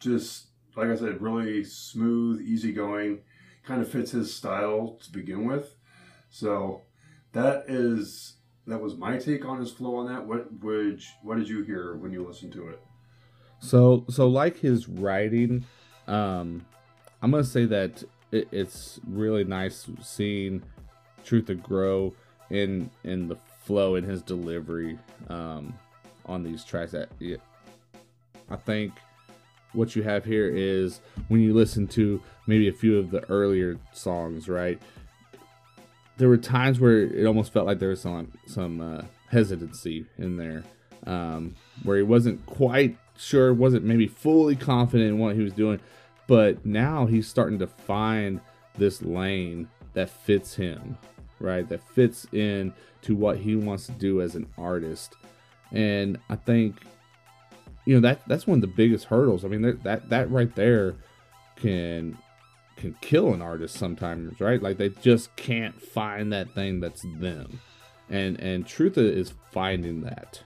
[0.00, 3.20] Just like I said, really smooth, easygoing.
[3.64, 5.74] Kind of fits his style to begin with.
[6.28, 6.82] So
[7.32, 8.34] that is
[8.66, 10.26] that was my take on his flow on that.
[10.26, 12.80] What would what did you hear when you listened to it?
[13.60, 15.64] So, so like his writing,
[16.06, 16.66] um,
[17.22, 20.62] I'm gonna say that it, it's really nice seeing
[21.24, 22.14] Trutha grow
[22.50, 25.74] in in the flow in his delivery um,
[26.26, 26.92] on these tracks.
[26.92, 27.08] That
[28.50, 28.92] I think
[29.74, 33.78] what you have here is when you listen to maybe a few of the earlier
[33.92, 34.80] songs, right?
[36.16, 40.36] There were times where it almost felt like there was some some uh, hesitancy in
[40.36, 40.62] there,
[41.06, 45.80] um, where he wasn't quite sure, wasn't maybe fully confident in what he was doing,
[46.28, 48.40] but now he's starting to find
[48.78, 50.96] this lane that fits him,
[51.40, 51.68] right?
[51.68, 55.16] That fits in to what he wants to do as an artist,
[55.72, 56.76] and I think
[57.84, 59.44] you know that that's one of the biggest hurdles.
[59.44, 60.94] I mean that that that right there
[61.56, 62.18] can
[62.76, 64.62] can kill an artist sometimes, right?
[64.62, 67.60] Like they just can't find that thing that's them.
[68.10, 70.42] And and Trutha is finding that.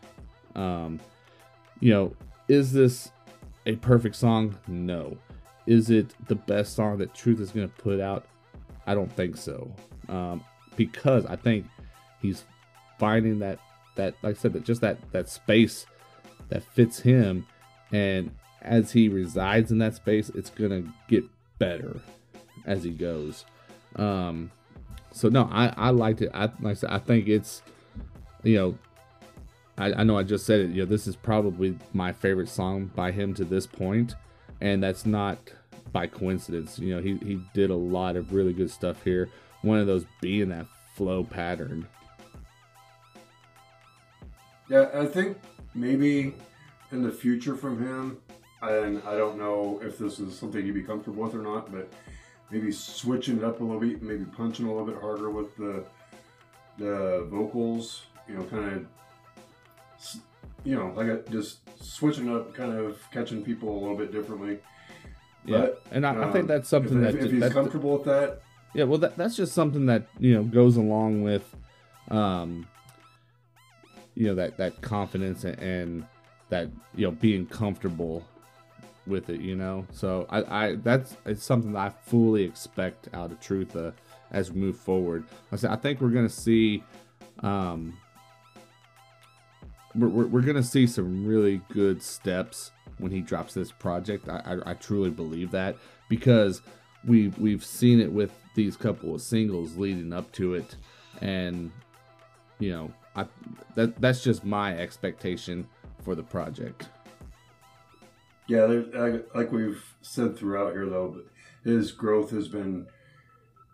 [0.54, 1.00] Um
[1.80, 2.14] you know,
[2.48, 3.10] is this
[3.66, 4.58] a perfect song?
[4.66, 5.16] No.
[5.66, 8.26] Is it the best song that Trutha's going to put out?
[8.86, 9.70] I don't think so.
[10.08, 10.44] Um
[10.76, 11.66] because I think
[12.20, 12.44] he's
[12.98, 13.58] finding that
[13.94, 15.86] that like I said that just that that space
[16.48, 17.46] that fits him
[17.92, 18.30] and
[18.62, 21.24] as he resides in that space it's gonna get
[21.58, 22.00] better
[22.66, 23.44] as he goes.
[23.96, 24.50] Um
[25.12, 26.30] so no i i liked it.
[26.34, 27.62] I like i said i think it's
[28.42, 28.78] you know
[29.78, 32.90] I, I know i just said it you know this is probably my favorite song
[32.94, 34.14] by him to this point
[34.60, 35.38] and that's not
[35.92, 36.78] by coincidence.
[36.78, 39.28] You know he, he did a lot of really good stuff here.
[39.62, 41.86] One of those being that flow pattern.
[44.68, 45.38] Yeah, I think
[45.80, 46.34] maybe
[46.92, 48.18] in the future from him,
[48.62, 51.92] and I don't know if this is something he'd be comfortable with or not, but
[52.50, 55.84] maybe switching it up a little bit, maybe punching a little bit harder with the
[56.78, 58.86] the vocals, you know, kind of,
[60.64, 64.58] you know, like a, just switching up, kind of catching people a little bit differently.
[65.44, 67.52] yeah But, and I, I um, think that's something if, that if, if he's that-
[67.52, 68.42] comfortable with that,
[68.74, 71.44] Yeah, well, that, that's just something that you know goes along with,
[72.10, 72.68] um,
[74.18, 76.06] you know that that confidence and, and
[76.48, 78.24] that you know being comfortable
[79.06, 79.40] with it.
[79.40, 83.94] You know, so I, I that's it's something that I fully expect out of Trutha
[84.32, 85.24] as we move forward.
[85.52, 86.82] I said I think we're gonna see,
[87.44, 87.96] um,
[89.94, 94.28] we're, we're, we're gonna see some really good steps when he drops this project.
[94.28, 95.76] I, I, I truly believe that
[96.08, 96.60] because
[97.06, 100.74] we we've seen it with these couple of singles leading up to it,
[101.20, 101.70] and
[102.58, 103.26] you know I
[103.74, 105.66] that that's just my expectation
[106.02, 106.88] for the project.
[108.46, 111.22] Yeah, I- like we've said throughout here, though,
[111.64, 112.86] his growth has been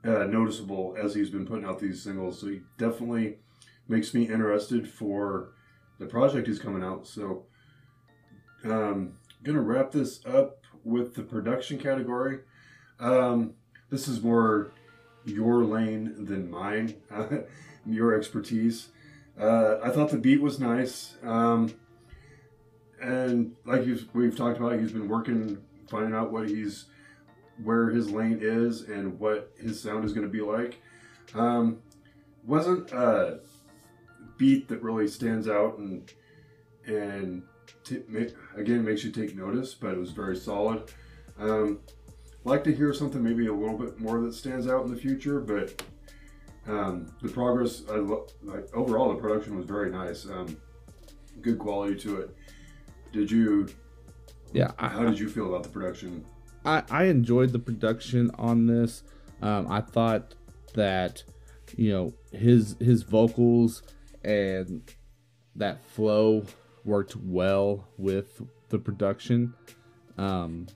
[0.05, 2.41] uh, noticeable as he's been putting out these singles.
[2.41, 3.39] So he definitely
[3.89, 5.53] makes me interested for
[5.99, 7.07] the project he's coming out.
[7.07, 7.45] So,
[8.65, 12.41] um, gonna wrap this up with the production category.
[12.99, 13.55] Um,
[13.91, 14.73] this is more
[15.25, 16.97] your lane than mine,
[17.87, 18.89] your expertise.
[19.39, 21.17] Uh, I thought the beat was nice.
[21.23, 21.75] Um,
[23.01, 25.59] and like we've talked about, he's been working,
[25.91, 26.87] finding out what he's,
[27.63, 30.81] where his lane is, and what his sound is going to be like.
[31.35, 31.79] Um,
[32.47, 33.41] wasn't a
[34.37, 36.13] beat that really stands out and
[36.87, 37.43] and
[37.85, 38.03] t-
[38.57, 40.93] again makes you take notice, but it was very solid.
[41.39, 41.81] Um,
[42.45, 45.41] like to hear something maybe a little bit more that stands out in the future,
[45.41, 45.83] but
[46.67, 50.25] um, the progress, I lo- like overall, the production was very nice.
[50.27, 50.57] Um,
[51.41, 52.37] good quality to it.
[53.13, 53.69] Did you?
[54.53, 56.25] Yeah, I, How did you feel about the production?
[56.65, 59.03] I, I enjoyed the production on this.
[59.43, 60.35] Um, I thought
[60.75, 61.23] that
[61.77, 63.83] you know his his vocals
[64.25, 64.83] and
[65.57, 66.45] that flow
[66.85, 69.55] worked well with the production.
[70.17, 70.67] Um,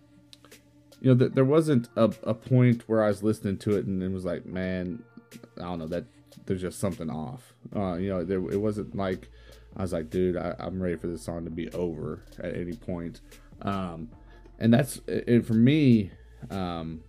[1.01, 4.03] you know, th- there wasn't a, a point where I was listening to it and
[4.03, 5.03] it was like, man,
[5.59, 6.05] I don't know that
[6.47, 7.55] there's just something off.
[7.75, 9.29] Uh, you know, there it wasn't like
[9.77, 12.73] I was like, dude, I, I'm ready for this song to be over at any
[12.73, 13.21] point.
[13.63, 14.09] Um,
[14.59, 16.11] and that's it for me.
[16.51, 17.03] Um,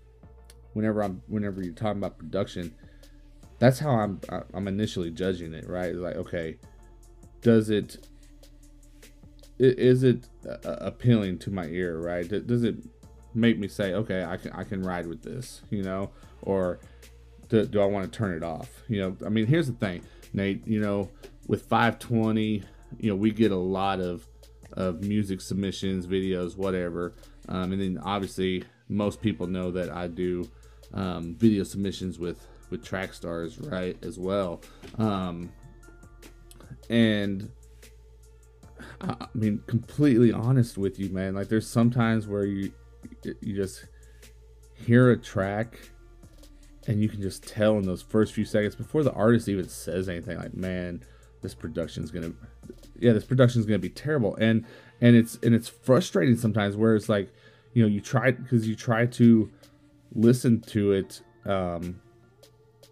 [0.73, 2.73] whenever I'm whenever you're talking about production,
[3.59, 4.21] that's how I'm
[4.53, 5.67] I'm initially judging it.
[5.67, 6.57] Right, like okay,
[7.41, 8.07] does it
[9.57, 11.99] is it uh, appealing to my ear?
[11.99, 12.75] Right, does it
[13.33, 16.79] make me say, okay, I can I can ride with this, you know, or
[17.49, 18.69] do, do I want to turn it off?
[18.87, 20.01] You know, I mean, here's the thing,
[20.33, 20.65] Nate.
[20.65, 21.09] You know,
[21.47, 22.63] with 520,
[22.99, 24.25] you know, we get a lot of
[24.73, 27.13] of music submissions, videos, whatever,
[27.49, 30.49] um, and then obviously most people know that I do
[30.93, 34.61] um, video submissions with with Trackstarz, right, as well.
[34.97, 35.51] Um,
[36.89, 37.51] and
[39.01, 41.33] I I mean, completely honest with you, man.
[41.33, 42.71] Like, there's sometimes where you
[43.41, 43.85] you just
[44.75, 45.79] hear a track
[46.89, 50.09] and you can just tell in those first few seconds before the artist even says
[50.09, 51.01] anything like man
[51.41, 52.31] this production's gonna
[52.99, 54.35] yeah this production's gonna be terrible.
[54.35, 54.65] And
[55.01, 57.31] and it's and it's frustrating sometimes where it's like
[57.73, 59.49] you know you try because you try to
[60.13, 62.01] listen to it um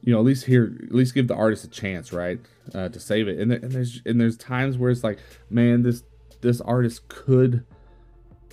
[0.01, 2.39] you know at least here at least give the artist a chance right
[2.75, 3.39] uh, to save it.
[3.39, 6.03] And, there, and there's and there's times where it's like man this
[6.41, 7.65] this artist could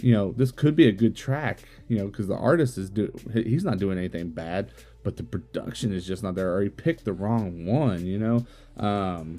[0.00, 3.12] you know this could be a good track you know because the artist is do
[3.32, 4.72] he's not doing anything bad
[5.04, 8.44] but the production is just not there or he picked the wrong one you know?
[8.76, 9.38] Um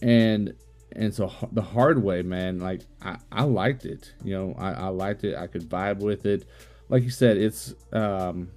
[0.00, 0.54] and
[0.92, 4.54] and so the hard way man like i i liked it you know?
[4.58, 5.36] I i liked it.
[5.36, 6.46] I could vibe with it.
[6.88, 8.48] Like you said it's um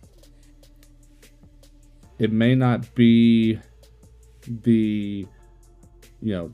[2.20, 3.60] it may not be
[4.48, 5.26] the
[6.22, 6.52] you know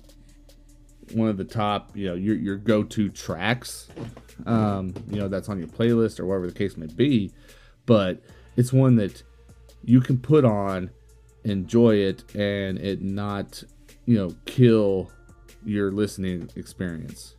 [1.13, 3.89] one of the top you know your your go-to tracks
[4.45, 7.31] um you know that's on your playlist or whatever the case may be
[7.85, 8.21] but
[8.55, 9.23] it's one that
[9.83, 10.89] you can put on
[11.43, 13.63] enjoy it and it not
[14.05, 15.11] you know kill
[15.63, 17.35] your listening experience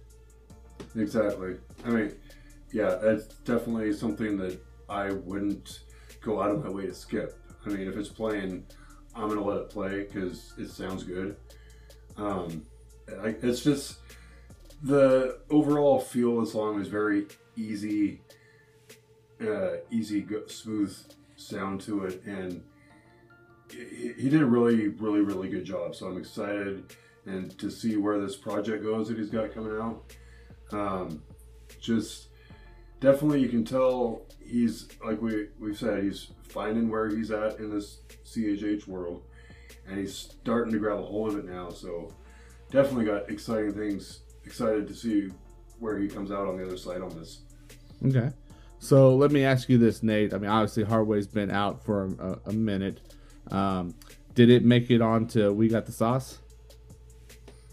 [0.97, 1.57] Exactly.
[1.85, 2.15] I mean,
[2.73, 5.81] yeah, that's definitely something that I wouldn't
[6.21, 7.39] go out of my way to skip.
[7.65, 8.65] I mean, if it's playing,
[9.15, 11.37] I'm gonna let it play because it sounds good.
[12.17, 12.65] Um,
[13.23, 13.99] I, it's just
[14.83, 17.27] the overall feel of the song is very
[17.57, 18.21] easy,
[19.41, 20.97] uh, easy, go, smooth
[21.37, 22.63] sound to it, and
[23.71, 25.95] he, he did a really, really, really good job.
[25.95, 26.95] So I'm excited
[27.27, 30.15] and to see where this project goes that he's got coming out.
[30.73, 31.23] Um,
[31.81, 32.29] just
[33.01, 37.71] definitely, you can tell he's like we we've said he's finding where he's at in
[37.71, 39.23] this CHH world,
[39.89, 41.71] and he's starting to grab a hold of it now.
[41.71, 42.13] So
[42.71, 44.21] definitely got exciting things.
[44.45, 45.31] Excited to see
[45.81, 47.41] where he comes out on the other side on this.
[48.07, 48.31] Okay.
[48.79, 50.33] So let me ask you this, Nate.
[50.33, 53.01] I mean, obviously, Hardway's been out for a, a minute.
[53.51, 53.95] Um,
[54.35, 56.39] did it make it onto We Got the Sauce?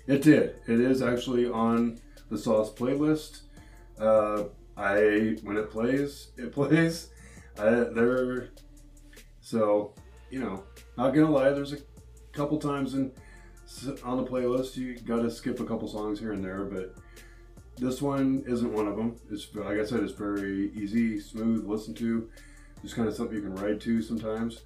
[0.07, 0.55] It did.
[0.67, 3.41] It is actually on the Sauce playlist.
[3.99, 7.09] Uh, I when it plays, it plays.
[7.57, 8.49] I, there,
[9.41, 9.93] so
[10.31, 10.63] you know,
[10.97, 11.51] not gonna lie.
[11.51, 11.77] There's a
[12.31, 13.11] couple times in
[14.03, 16.95] on the playlist you got to skip a couple songs here and there, but
[17.77, 19.15] this one isn't one of them.
[19.31, 22.29] It's like I said, it's very easy, smooth, listen to.
[22.81, 24.61] Just kind of something you can ride to sometimes.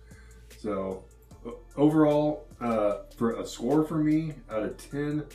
[0.59, 1.03] So
[1.75, 5.25] overall, uh, for a score for me out of ten,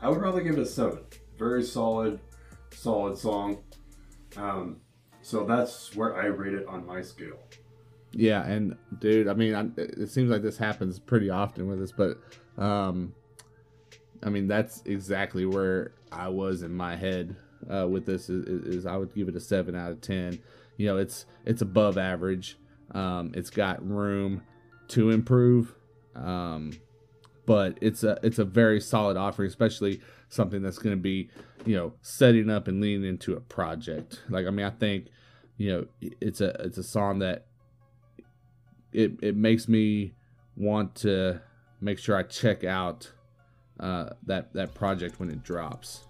[0.00, 1.00] I would probably give it a seven.
[1.38, 2.20] Very solid,
[2.70, 3.58] solid song.
[4.36, 4.80] Um,
[5.22, 7.38] so that's where I rate it on my scale.
[8.12, 11.92] Yeah, and dude, I mean, I, it seems like this happens pretty often with us,
[11.92, 12.18] but
[12.56, 13.14] um,
[14.22, 17.36] I mean, that's exactly where I was in my head
[17.72, 18.28] uh, with this.
[18.28, 20.38] Is, is I would give it a seven out of ten.
[20.76, 22.58] You know, it's it's above average.
[22.92, 24.42] Um, it's got room
[24.88, 25.74] to improve,
[26.14, 26.72] um,
[27.46, 31.30] but it's a it's a very solid offering, especially something that's going to be
[31.64, 34.22] you know setting up and leaning into a project.
[34.28, 35.06] Like, I mean, I think
[35.56, 37.46] you know it's a it's a song that
[38.92, 40.14] it it makes me
[40.56, 41.40] want to
[41.80, 43.12] make sure I check out
[43.80, 46.04] uh, that that project when it drops.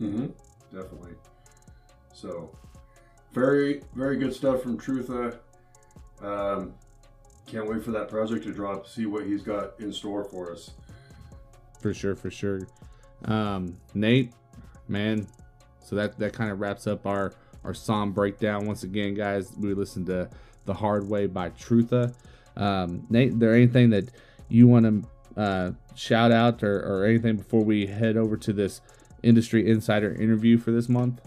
[0.00, 0.26] Mm-hmm.
[0.74, 1.14] Definitely.
[2.14, 2.56] So,
[3.32, 5.38] very, very good stuff from Trutha.
[6.22, 6.74] Um,
[7.46, 8.86] can't wait for that project to drop.
[8.86, 10.70] See what he's got in store for us.
[11.80, 12.60] For sure, for sure.
[13.24, 14.32] Um, Nate,
[14.88, 15.26] man,
[15.80, 17.32] so that that kind of wraps up our
[17.64, 18.66] our song breakdown.
[18.66, 20.30] Once again, guys, we listened to
[20.64, 22.14] "The Hard Way" by Trutha.
[22.56, 24.10] Um, Nate, there anything that
[24.48, 28.80] you want to uh, shout out or, or anything before we head over to this
[29.22, 31.20] industry insider interview for this month?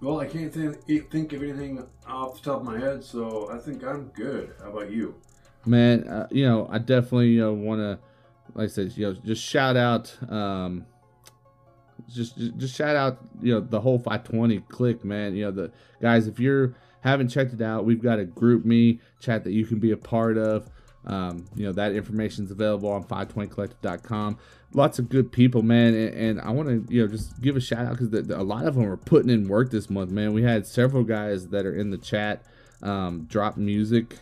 [0.00, 3.58] Well, I can't think, think of anything off the top of my head, so I
[3.58, 4.54] think I'm good.
[4.62, 5.16] How about you?
[5.68, 7.98] man uh, you know i definitely you know want to
[8.54, 10.84] like i said you know just shout out um
[12.08, 15.70] just, just just shout out you know the whole 520 click man you know the
[16.00, 19.66] guys if you're haven't checked it out we've got a group me chat that you
[19.66, 20.68] can be a part of
[21.08, 24.38] um, you know that information is available on 520collective.com
[24.74, 27.60] lots of good people man and, and i want to you know just give a
[27.60, 30.42] shout out because a lot of them are putting in work this month man we
[30.42, 32.44] had several guys that are in the chat
[32.82, 34.16] um, drop music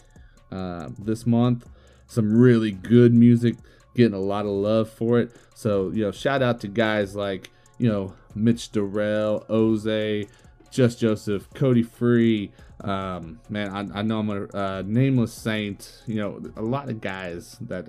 [0.50, 1.68] uh, this month.
[2.06, 3.56] Some really good music,
[3.94, 5.32] getting a lot of love for it.
[5.54, 10.26] So, you know, shout out to guys like, you know, Mitch Durrell, Oze,
[10.70, 12.52] Just Joseph, Cody Free.
[12.80, 16.02] Um, man, I, I know I'm a uh, nameless saint.
[16.06, 17.88] You know, a lot of guys that,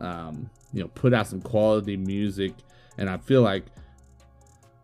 [0.00, 2.52] um, you know, put out some quality music.
[2.98, 3.64] And I feel like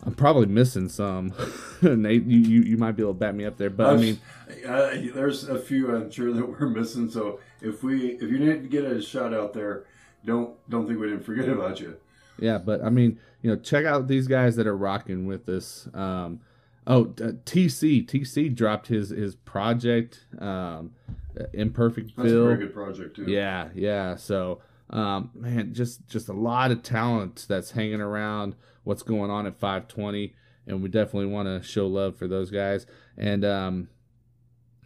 [0.05, 1.33] I'm probably missing some.
[1.83, 4.21] Nate, you, you you might be able to bat me up there, but I mean,
[4.67, 7.11] uh, there's a few I'm sure that we're missing.
[7.11, 9.85] So if we if you didn't get a shout out there,
[10.25, 11.97] don't don't think we didn't forget about you.
[12.39, 15.89] yeah, but I mean, you know, check out these guys that are rocking with us.
[15.93, 16.41] Um,
[16.87, 20.93] oh, uh, TC TC dropped his his project, um,
[21.39, 22.43] uh, Imperfect That's Bill.
[22.43, 23.25] a very good project too.
[23.29, 24.17] Yeah, yeah.
[24.17, 24.61] So,
[24.91, 28.55] um, man, just just a lot of talent that's hanging around.
[28.85, 30.35] What's going on at 520,
[30.67, 32.87] and we definitely want to show love for those guys.
[33.17, 33.89] And um,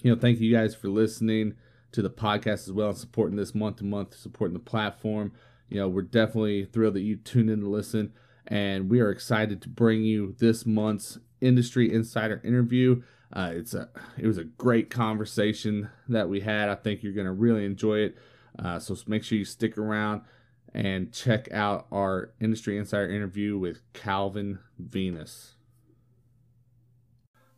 [0.03, 1.55] you know, thank you guys for listening
[1.93, 5.33] to the podcast as well and supporting this month to month, supporting the platform.
[5.69, 8.13] You know, we're definitely thrilled that you tuned in to listen,
[8.47, 13.03] and we are excited to bring you this month's industry insider interview.
[13.33, 13.89] Uh, it's a
[14.19, 16.69] it was a great conversation that we had.
[16.69, 18.19] I think you're gonna really enjoy it.
[18.59, 20.23] Uh, so make sure you stick around
[20.75, 25.55] and check out our industry insider interview with Calvin Venus.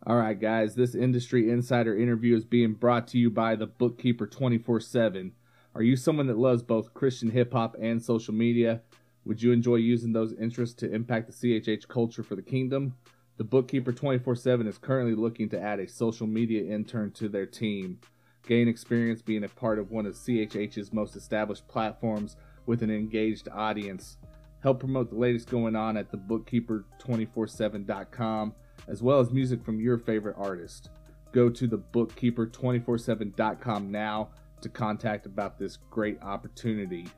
[0.04, 4.26] All right, guys, this industry insider interview is being brought to you by the Bookkeeper
[4.26, 5.32] 24 7.
[5.74, 8.82] Are you someone that loves both Christian hip hop and social media?
[9.24, 12.96] Would you enjoy using those interests to impact the CHH culture for the kingdom?
[13.43, 17.45] The Bookkeeper 24 7 is currently looking to add a social media intern to their
[17.45, 17.99] team.
[18.47, 22.36] Gain experience being a part of one of CHH's most established platforms
[22.66, 24.16] with an engaged audience.
[24.61, 28.55] Help promote the latest going on at thebookkeeper247.com
[28.86, 30.90] as well as music from your favorite artist.
[31.32, 34.28] Go to thebookkeeper247.com now
[34.61, 37.09] to contact about this great opportunity.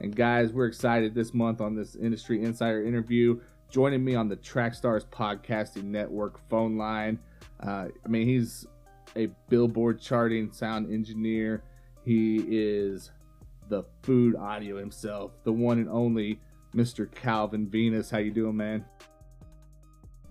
[0.00, 3.40] And guys, we're excited this month on this industry insider interview.
[3.70, 7.20] Joining me on the Trackstarz Podcasting Network phone line.
[7.60, 8.66] Uh, I mean, he's
[9.14, 11.62] a billboard charting sound engineer.
[12.04, 13.12] He is
[13.68, 16.40] the food audio himself, the one and only
[16.74, 17.08] Mr.
[17.14, 18.10] Calvin Venus.
[18.10, 18.84] How you doing, man?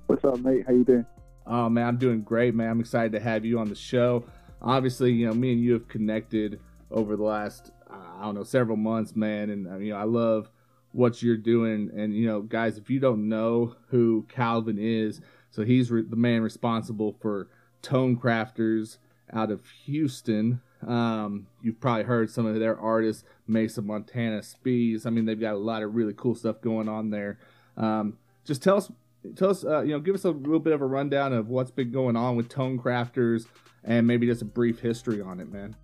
[0.07, 0.65] What's up, mate?
[0.67, 1.05] How you doing?
[1.47, 2.69] Oh man, I'm doing great, man.
[2.69, 4.25] I'm excited to have you on the show.
[4.61, 6.59] Obviously, you know, me and you have connected
[6.91, 10.51] over the last I don't know several months, man, and uh, you know, I love
[10.91, 11.91] what you're doing.
[11.95, 15.21] And you know, guys, if you don't know who Calvin is,
[15.51, 17.47] so he's re- the man responsible for
[17.81, 18.97] Tone Crafters
[19.33, 20.61] out of Houston.
[20.85, 25.05] Um, you've probably heard some of their artists, Mesa Montana, Speeds.
[25.05, 27.39] I mean, they've got a lot of really cool stuff going on there.
[27.75, 28.91] Um, just tell us,
[29.35, 31.71] tell us, uh, you know, give us a little bit of a rundown of what's
[31.71, 33.45] been going on with Tone Crafters,
[33.83, 35.75] and maybe just a brief history on it, man.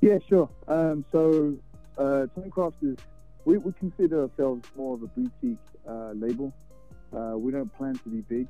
[0.00, 0.48] Yeah, sure.
[0.66, 1.56] Um, so,
[1.98, 2.96] uh, Tonecraft is,
[3.44, 6.52] we, we consider ourselves more of a boutique uh, label.
[7.12, 8.46] Uh, we don't plan to be big.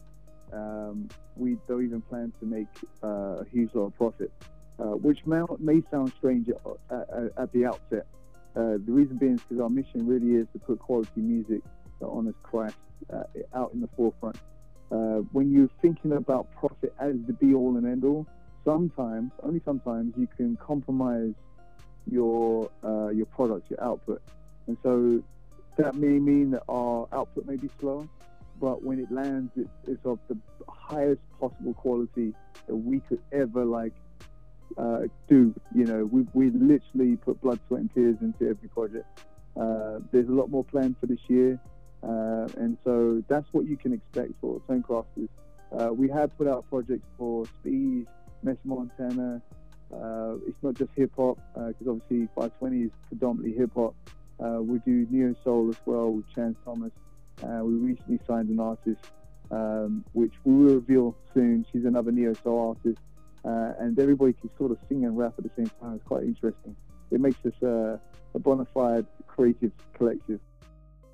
[0.53, 2.66] Um, we don't even plan to make
[3.03, 4.32] uh, a huge lot of profit,
[4.78, 6.57] uh, which may, may sound strange at,
[6.91, 8.07] at, at the outset.
[8.57, 11.62] Uh, the reason being is because our mission really is to put quality music
[12.01, 12.74] that honors Christ
[13.12, 13.22] uh,
[13.55, 14.36] out in the forefront.
[15.32, 18.26] When you're thinking about profit as the be all and end all,
[18.64, 21.32] sometimes, only sometimes, you can compromise
[22.11, 24.20] your your product, your output,
[24.71, 25.21] and so
[25.83, 28.07] that may mean that our output may be slower,
[28.61, 32.33] but when it lands, it, it's of the highest possible quality
[32.68, 33.93] that we could ever like
[34.79, 35.53] uh, do.
[35.75, 39.07] You know, we we literally put blood, sweat, and tears into every project.
[39.61, 41.59] Uh, there's a lot more planned for this year,
[42.05, 45.29] uh, and so that's what you can expect for Tonecrafters.
[45.77, 48.07] Uh, we have put out projects for Speed,
[48.45, 49.43] Mesa Montana.
[49.93, 53.97] Uh, it's not just hip hop, because obviously 520 is predominantly hip hop.
[54.43, 56.93] Uh, we do neo soul as well with Chance Thomas.
[57.43, 59.05] Uh, we recently signed an artist,
[59.51, 61.64] um, which we will reveal soon.
[61.72, 63.01] She's another neo soul artist,
[63.45, 65.95] uh, and everybody can sort of sing and rap at the same time.
[65.95, 66.76] It's quite interesting.
[67.11, 67.99] It makes us uh,
[68.34, 70.41] a bona fide creative collective.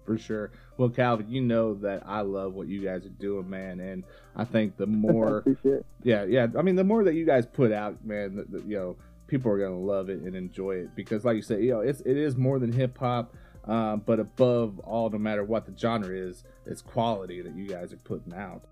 [0.05, 0.53] For sure.
[0.77, 4.05] Well, Calvin, you know that I love what you guys are doing, man, and
[4.37, 5.87] I think the more, Appreciate it.
[6.05, 6.47] yeah, yeah.
[6.57, 8.97] I mean, the more that you guys put out, man, the, the, you know,
[9.27, 12.01] people are gonna love it and enjoy it because, like you said, you know, it's
[12.03, 16.15] it is more than hip hop, um, but above all, no matter what the genre
[16.15, 18.63] is, it's quality that you guys are putting out.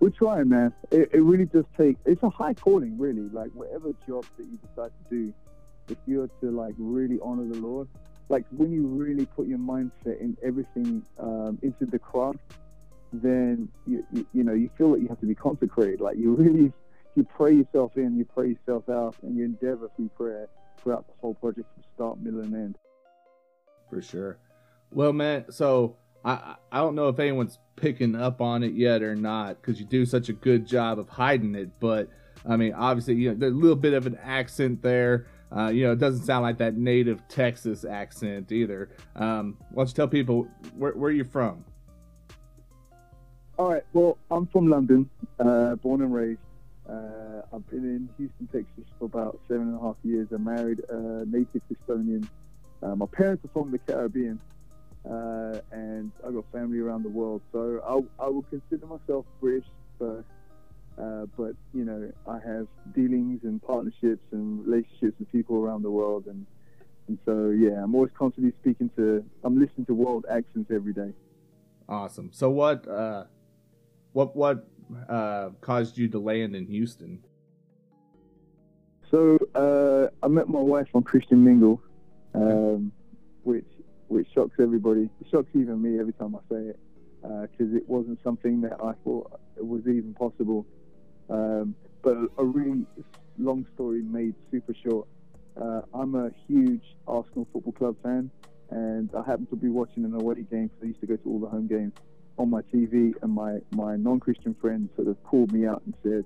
[0.00, 0.72] We're trying, man.
[0.92, 1.96] It, it really does take.
[2.04, 3.28] It's a high calling, really.
[3.32, 5.34] Like whatever job that you decide to do,
[5.88, 7.88] if you're to like really honor the Lord,
[8.28, 12.38] like when you really put your mindset in everything um, into the craft,
[13.12, 16.00] then you, you you know you feel that you have to be consecrated.
[16.00, 16.72] Like you really
[17.18, 20.48] you pray yourself in, you pray yourself out, and you endeavor through prayer
[20.80, 22.78] throughout the whole project from start, middle, and end.
[23.90, 24.38] For sure.
[24.92, 29.16] Well, man, so I I- don't know if anyone's picking up on it yet or
[29.16, 31.70] not because you do such a good job of hiding it.
[31.80, 32.08] But
[32.46, 35.26] I mean, obviously, you know, there's a little bit of an accent there.
[35.54, 38.90] Uh, you know, it doesn't sound like that native Texas accent either.
[39.16, 40.46] Um, why don't you tell people
[40.76, 41.64] where where you from?
[43.58, 43.82] All right.
[43.92, 45.10] Well, I'm from London,
[45.40, 46.38] uh, born and raised.
[46.88, 50.28] Uh, I've been in Houston, Texas for about seven and a half years.
[50.32, 52.26] I'm married a native Estonian.
[52.82, 54.40] Uh, my parents are from the Caribbean,
[55.04, 57.42] uh, and I've got family around the world.
[57.52, 59.66] So I, I will consider myself British
[59.98, 60.28] first.
[60.96, 65.90] Uh, but you know, I have dealings and partnerships and relationships with people around the
[65.90, 66.46] world, and
[67.06, 69.24] and so yeah, I'm always constantly speaking to.
[69.44, 71.12] I'm listening to world accents every day.
[71.88, 72.30] Awesome.
[72.32, 73.24] So what uh
[74.12, 74.66] what what
[75.08, 77.22] uh caused you to land in Houston?
[79.10, 81.80] So uh, I met my wife on Christian Mingle,
[82.34, 82.92] um,
[83.42, 83.64] which
[84.08, 85.08] which shocks everybody.
[85.20, 86.78] It shocks even me every time I say it
[87.22, 90.66] because it wasn't something that I thought was even possible.
[91.28, 92.86] Um, but a really
[93.38, 95.06] long story made super short.
[95.60, 98.30] Uh, I'm a huge Arsenal Football Club fan,
[98.70, 101.28] and I happened to be watching an away game because I used to go to
[101.28, 101.92] all the home games
[102.38, 106.24] on my TV, and my, my non-Christian friend sort of called me out and said,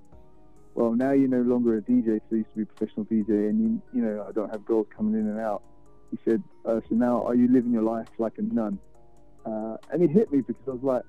[0.75, 3.49] well, now you're no longer a DJ, so I used to be a professional DJ,
[3.49, 5.61] and you, you know, I don't have girls coming in and out.
[6.11, 8.79] He said, uh, so now are you living your life like a nun?
[9.45, 11.03] Uh, and it hit me because I was like,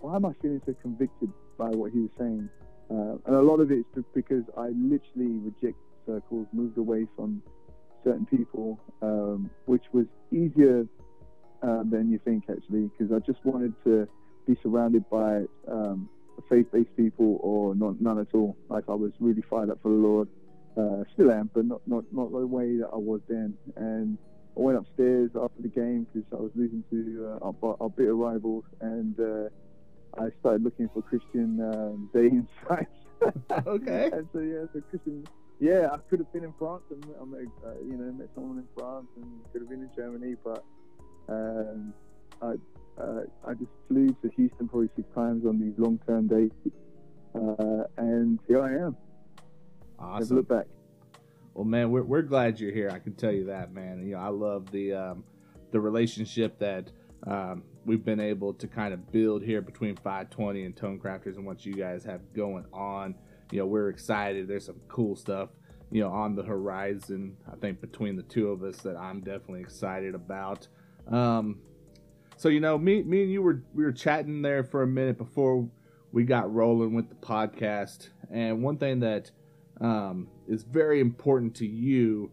[0.00, 2.48] why am I feeling so convicted by what he was saying?
[2.90, 7.42] Uh, and a lot of it is because I literally reject circles, moved away from
[8.04, 10.86] certain people, um, which was easier
[11.62, 14.08] uh, than you think actually, because I just wanted to
[14.46, 16.08] be surrounded by um,
[16.48, 18.56] faith-based people or not, none at all.
[18.68, 20.28] Like I was really fired up for the Lord,
[20.76, 23.54] uh, still am, but not, not not the way that I was then.
[23.76, 24.18] And
[24.56, 28.14] I went upstairs after the game because I was losing to uh, our, our bitter
[28.14, 29.48] rivals, and uh,
[30.20, 32.90] I started looking for Christian um, dating sites.
[33.66, 34.10] okay.
[34.12, 35.26] And so yeah, so Christian.
[35.60, 38.56] Yeah, I could have been in France and I met, uh, you know, met someone
[38.56, 40.64] in France and could have been in Germany, but
[41.28, 41.92] um,
[42.40, 42.54] I
[43.00, 46.54] uh, I just flew to Houston probably six times on these long-term dates,
[47.34, 48.96] uh, and here I am.
[49.98, 50.36] Never Awesome.
[50.38, 50.66] look back.
[51.54, 52.90] Well, man, we're we're glad you're here.
[52.90, 54.02] I can tell you that, man.
[54.06, 55.24] You know, I love the um,
[55.72, 56.90] the relationship that
[57.26, 61.44] um, we've been able to kind of build here between 520 and Tone Crafters and
[61.44, 63.14] what you guys have going on.
[63.50, 64.48] You know, we're excited.
[64.48, 65.50] There's some cool stuff,
[65.90, 67.36] you know, on the horizon.
[67.50, 70.68] I think between the two of us that I'm definitely excited about.
[71.08, 71.58] Um,
[72.40, 75.18] so you know, me me and you were we were chatting there for a minute
[75.18, 75.68] before
[76.10, 79.30] we got rolling with the podcast, and one thing that
[79.78, 82.30] um, is very important to you,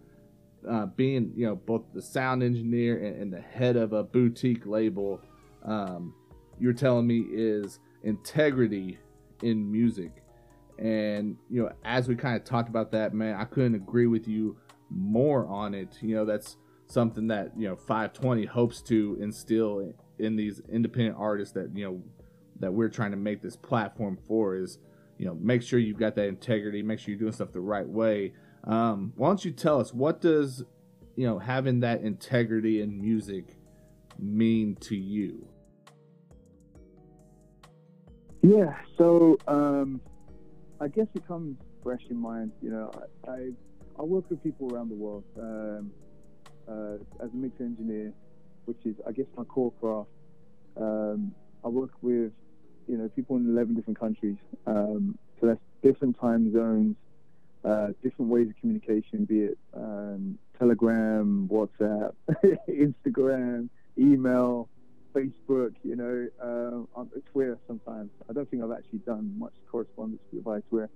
[0.66, 4.66] uh, being you know both the sound engineer and, and the head of a boutique
[4.66, 5.20] label.
[5.66, 6.14] Um,
[6.58, 9.00] you're telling me is integrity
[9.44, 10.24] in music,
[10.80, 14.26] and you know as we kind of talked about that, man, I couldn't agree with
[14.26, 14.56] you
[14.90, 15.98] more on it.
[16.00, 16.56] You know that's
[16.88, 22.02] something that you know 520 hopes to instill in these independent artists that you know
[22.60, 24.80] that we're trying to make this platform for is
[25.18, 27.88] you know make sure you've got that integrity make sure you're doing stuff the right
[27.88, 28.34] way
[28.64, 30.64] um, why don't you tell us what does
[31.16, 33.58] you know having that integrity in music
[34.20, 35.48] mean to you
[38.42, 40.00] Yeah, so um,
[40.80, 42.52] I guess it comes fresh in mind.
[42.62, 42.92] You know,
[43.28, 43.50] I, I,
[44.00, 45.92] I work with people around the world um,
[46.68, 48.14] as a mix engineer,
[48.66, 50.10] which is, I guess, my core craft.
[50.80, 52.32] Um, I work with,
[52.88, 54.38] you know, people in 11 different countries.
[54.66, 56.96] Um, so that's different time zones,
[57.64, 62.14] uh, different ways of communication, be it um, Telegram, WhatsApp,
[62.70, 64.70] Instagram, email,
[65.14, 68.12] Facebook, you know, uh, Twitter sometimes.
[68.30, 70.90] I don't think I've actually done much correspondence via Twitter.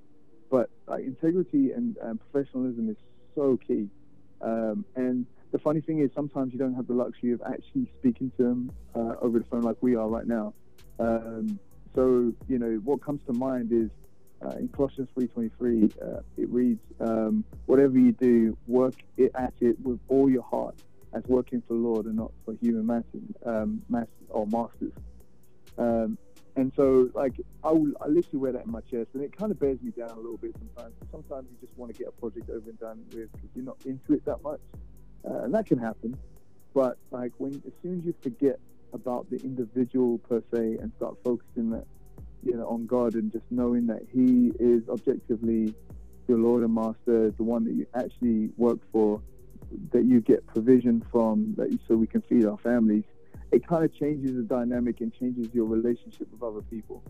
[0.50, 2.98] But like, integrity and, and professionalism is
[3.36, 3.88] so key.
[4.42, 8.32] Um, and the funny thing is, sometimes you don't have the luxury of actually speaking
[8.38, 10.54] to them uh, over the phone like we are right now.
[11.00, 11.60] Um,
[11.94, 13.90] so, you know, what comes to mind is
[14.42, 19.80] uh, in Colossians 3.23, uh, it reads, um, whatever you do, work it at it
[19.82, 20.76] with all your heart
[21.14, 24.94] as working for the Lord and not for human masters, um, masters or masters.
[25.78, 26.18] Um,
[26.56, 27.34] and so, like,
[27.64, 29.92] I, will, I literally wear that in my chest, and it kind of bears me
[29.92, 30.96] down a little bit sometimes.
[31.12, 33.78] Sometimes you just want to get a project over and done with because you're not
[33.86, 34.60] into it that much,
[35.30, 36.18] uh, and that can happen.
[36.74, 38.60] But like, when as soon as you forget
[38.94, 41.86] about the individual per se and start focusing that,
[42.44, 45.74] you know, on God and just knowing that He is objectively
[46.28, 49.22] your Lord and Master, the one that you actually work for,
[49.92, 53.04] that you get provision from, that you, so we can feed our families.
[53.52, 57.04] It kind of changes the dynamic and changes your relationship with other people,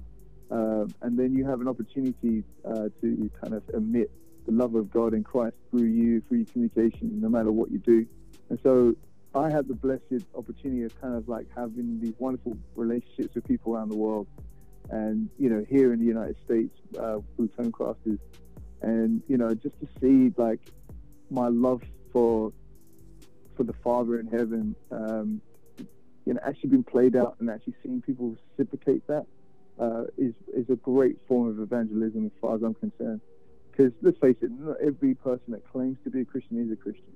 [0.49, 4.12] um, and then you have an opportunity uh, to kind of emit
[4.45, 7.79] the love of God in Christ through you, through your communication, no matter what you
[7.79, 8.05] do.
[8.49, 8.95] And so,
[9.33, 13.75] I had the blessed opportunity of kind of like having these wonderful relationships with people
[13.75, 14.27] around the world.
[14.89, 18.19] and you know here in the United States uh, through Tonecrafters,
[18.81, 20.59] and you know just to see like
[21.29, 21.81] my love
[22.11, 22.51] for
[23.55, 25.41] for the Father in heaven, um,
[26.25, 29.25] you know, actually being played out and actually seeing people reciprocate that
[29.79, 33.21] uh, is is a great form of evangelism as far as I'm concerned.
[33.72, 36.76] Because let's face it, not every person that claims to be a Christian is a
[36.76, 37.13] Christian,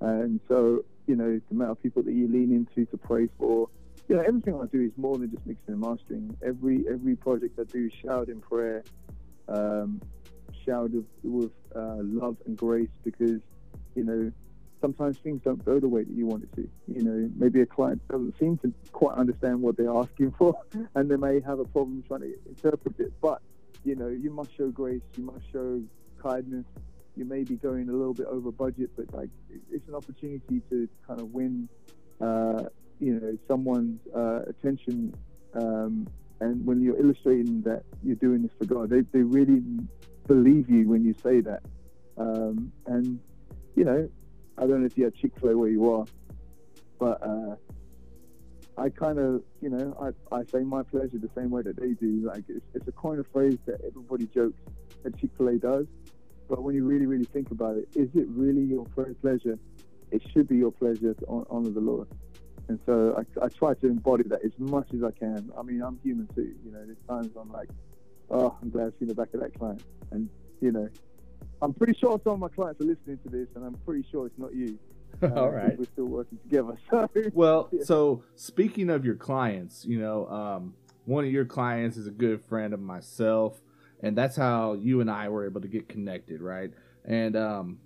[0.00, 3.68] and so you know the amount of people that you lean into to pray for.
[4.08, 6.36] You know, everything I do is more than just mixing and mastering.
[6.44, 8.84] Every every project I do is showered in prayer,
[9.48, 10.00] um,
[10.64, 13.40] showered with, with uh, love and grace because
[13.94, 14.32] you know
[14.80, 16.68] sometimes things don't go the way that you want it to.
[16.86, 20.54] You know, maybe a client doesn't seem to quite understand what they're asking for,
[20.94, 23.12] and they may have a problem trying to interpret it.
[23.20, 23.40] But
[23.86, 25.80] you know, you must show grace, you must show
[26.20, 26.64] kindness.
[27.16, 29.30] You may be going a little bit over budget, but like
[29.70, 31.68] it's an opportunity to kind of win,
[32.20, 32.64] uh,
[32.98, 35.14] you know, someone's uh, attention.
[35.54, 36.08] Um,
[36.40, 39.62] and when you're illustrating that you're doing this for God, they, they really
[40.26, 41.62] believe you when you say that.
[42.18, 43.20] Um, and
[43.76, 44.10] you know,
[44.58, 46.06] I don't know if you have Chick Fil A where you are,
[46.98, 47.54] but uh,
[48.78, 51.92] I kind of, you know, I, I say my pleasure the same way that they
[51.92, 52.22] do.
[52.26, 54.60] Like it's, it's a coin of phrase that everybody jokes
[55.02, 55.86] that Chick Fil A does,
[56.48, 58.84] but when you really, really think about it, is it really your
[59.22, 59.58] pleasure?
[60.10, 62.08] It should be your pleasure to honor the Lord.
[62.68, 65.50] And so I, I try to embody that as much as I can.
[65.56, 66.54] I mean, I'm human too.
[66.64, 67.68] You know, there's times I'm like,
[68.30, 69.82] oh, I'm glad I've seen the back of that client.
[70.10, 70.28] And,
[70.60, 70.88] you know,
[71.62, 74.26] I'm pretty sure some of my clients are listening to this, and I'm pretty sure
[74.26, 74.78] it's not you.
[75.22, 75.78] Uh, All right.
[75.78, 76.76] We're still working together.
[76.90, 77.84] So, Well, yeah.
[77.84, 82.44] so speaking of your clients, you know, um, one of your clients is a good
[82.44, 83.60] friend of myself,
[84.00, 86.70] and that's how you and I were able to get connected, right?
[87.04, 87.78] And um,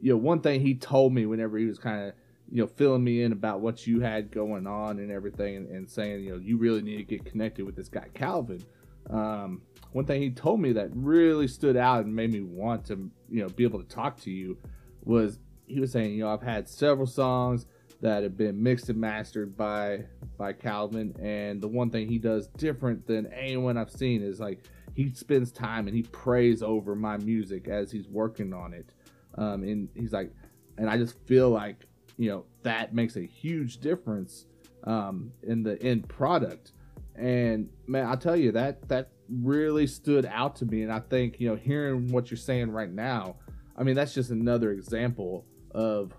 [0.00, 2.14] you know, one thing he told me whenever he was kind of
[2.50, 5.90] you know filling me in about what you had going on and everything, and, and
[5.90, 8.62] saying you know you really need to get connected with this guy Calvin.
[9.08, 9.62] Um,
[9.92, 13.42] one thing he told me that really stood out and made me want to you
[13.42, 14.58] know be able to talk to you
[15.04, 17.66] was he was saying you know I've had several songs
[18.00, 20.04] that have been mixed and mastered by
[20.36, 24.64] by Calvin and the one thing he does different than anyone I've seen is like
[24.94, 28.92] he spends time and he prays over my music as he's working on it.
[29.36, 30.32] Um, and he's like
[30.78, 31.86] and I just feel like
[32.18, 34.46] you know that makes a huge difference
[34.84, 36.72] um, in the end product.
[37.14, 41.40] And man I'll tell you that that really stood out to me and I think
[41.40, 43.36] you know hearing what you're saying right now
[43.76, 45.44] I mean that's just another example
[45.76, 46.12] of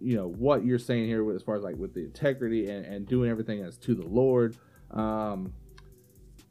[0.00, 2.84] you know what you're saying here with as far as like with the integrity and,
[2.84, 4.56] and doing everything as to the lord
[4.90, 5.52] um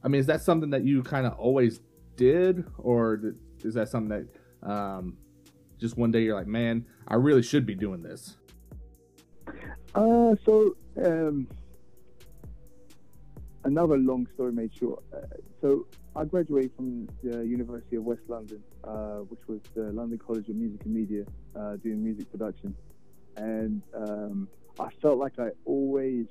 [0.03, 1.81] i mean is that something that you kind of always
[2.15, 4.25] did or is that something
[4.63, 5.17] that um
[5.77, 8.37] just one day you're like man i really should be doing this
[9.95, 11.47] Uh, so um,
[13.63, 15.03] another long story made short.
[15.13, 15.21] Uh,
[15.61, 15.87] so
[16.19, 20.55] I graduated from the University of West London, uh, which was the London College of
[20.55, 21.23] Music and Media,
[21.55, 22.75] uh, doing music production,
[23.37, 26.25] and um, I felt like I always,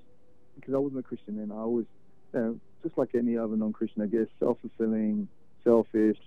[0.56, 1.86] because I wasn't a Christian then, I always,
[2.34, 5.26] you know, just like any other non-Christian, I guess, self-fulfilling,
[5.64, 6.18] selfish.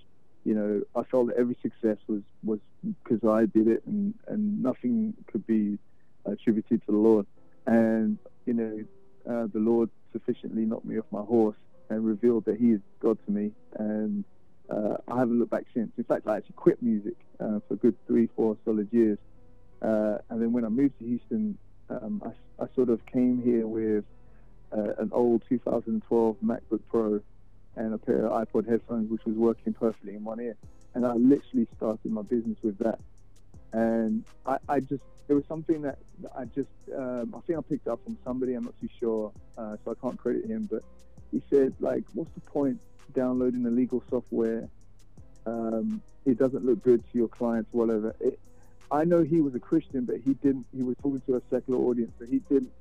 [0.44, 2.60] You know, I felt that every success was was
[3.04, 5.78] because I did it, and and nothing could be
[6.26, 7.28] attributed to the Lord.
[7.68, 8.84] And you know,
[9.30, 11.58] uh, the Lord sufficiently knocked me off my horse
[11.92, 13.52] and revealed that He is God to me.
[13.78, 14.24] And
[14.70, 15.92] uh, I haven't looked back since.
[15.98, 19.18] In fact, I actually quit music uh, for a good three, four solid years.
[19.82, 21.58] Uh, and then when I moved to Houston,
[21.90, 24.06] um, I, I sort of came here with
[24.72, 27.20] uh, an old 2012 MacBook Pro
[27.76, 30.56] and a pair of iPod headphones, which was working perfectly in one ear.
[30.94, 33.00] And I literally started my business with that.
[33.74, 35.98] And I, I just, there was something that
[36.38, 39.78] I just, um, I think I picked up from somebody, I'm not too sure, uh,
[39.84, 40.84] so I can't credit him, but
[41.32, 42.80] he said, like, what's the point
[43.14, 44.68] downloading illegal software?
[45.46, 48.16] Um, it doesn't look good to your clients, whatever.
[48.20, 48.40] It,
[48.92, 51.80] I know he was a Christian, but he didn't, he was talking to a secular
[51.80, 52.72] audience, so he didn't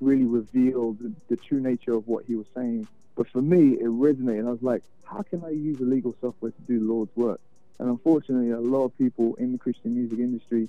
[0.00, 2.86] really reveal the, the true nature of what he was saying.
[3.16, 4.46] But for me, it resonated.
[4.46, 7.40] I was like, how can I use illegal software to do the Lord's work?
[7.78, 10.68] And unfortunately, a lot of people in the Christian music industry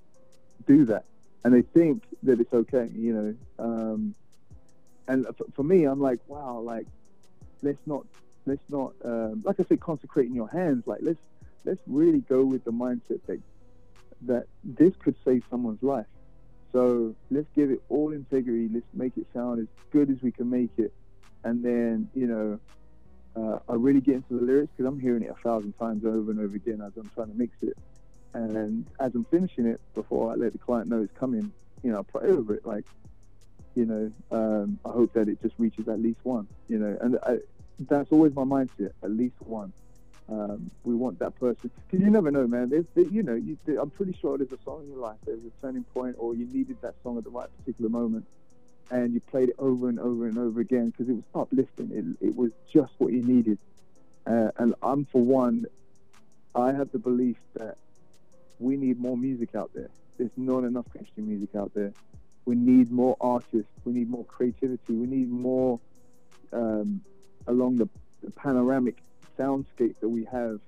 [0.66, 1.06] do that,
[1.44, 3.36] and they think that it's okay, you know.
[3.60, 4.16] Um,
[5.08, 6.88] and for me, I'm like, wow, like
[7.62, 8.06] let's not,
[8.46, 10.84] let's not, um, like I said, consecrate in your hands.
[10.86, 11.20] Like let's
[11.66, 13.42] let's really go with the mindset that
[14.24, 16.08] that this could save someone's life.
[16.72, 18.70] So let's give it all integrity.
[18.74, 20.94] Let's make it sound as good as we can make it,
[21.44, 22.60] and then you know
[23.38, 26.32] uh, I really get into the lyrics because I'm hearing it a thousand times over
[26.32, 27.78] and over again as I'm trying to mix it.
[28.34, 31.52] And as I'm finishing it, before I let the client know it's coming,
[31.84, 32.66] you know, I pray over it.
[32.66, 32.86] Like,
[33.78, 36.98] you know, um, I hope that it just reaches at least one, you know.
[37.00, 37.38] And I,
[37.80, 38.92] that's always my mindset.
[39.04, 39.72] At least one.
[40.28, 42.70] Um, we want that person because you never know, man.
[42.70, 45.18] There's, there, you know, you, I'm pretty sure there's a song in your life.
[45.26, 48.26] There's a turning point, or you needed that song at the right particular moment,
[48.90, 52.18] and you played it over and over and over again because it was uplifting.
[52.20, 53.60] It, it was just what you needed.
[54.26, 55.68] Uh, and I'm for one,
[56.56, 57.78] I have the belief that
[58.58, 59.92] we need more music out there.
[60.18, 61.94] There's not enough Christian music out there.
[62.48, 63.70] We need more artists.
[63.84, 64.94] We need more creativity.
[64.94, 65.82] We need more
[66.54, 67.02] um,
[67.46, 67.90] along the,
[68.24, 69.00] the panoramic
[69.38, 70.62] soundscape that we have.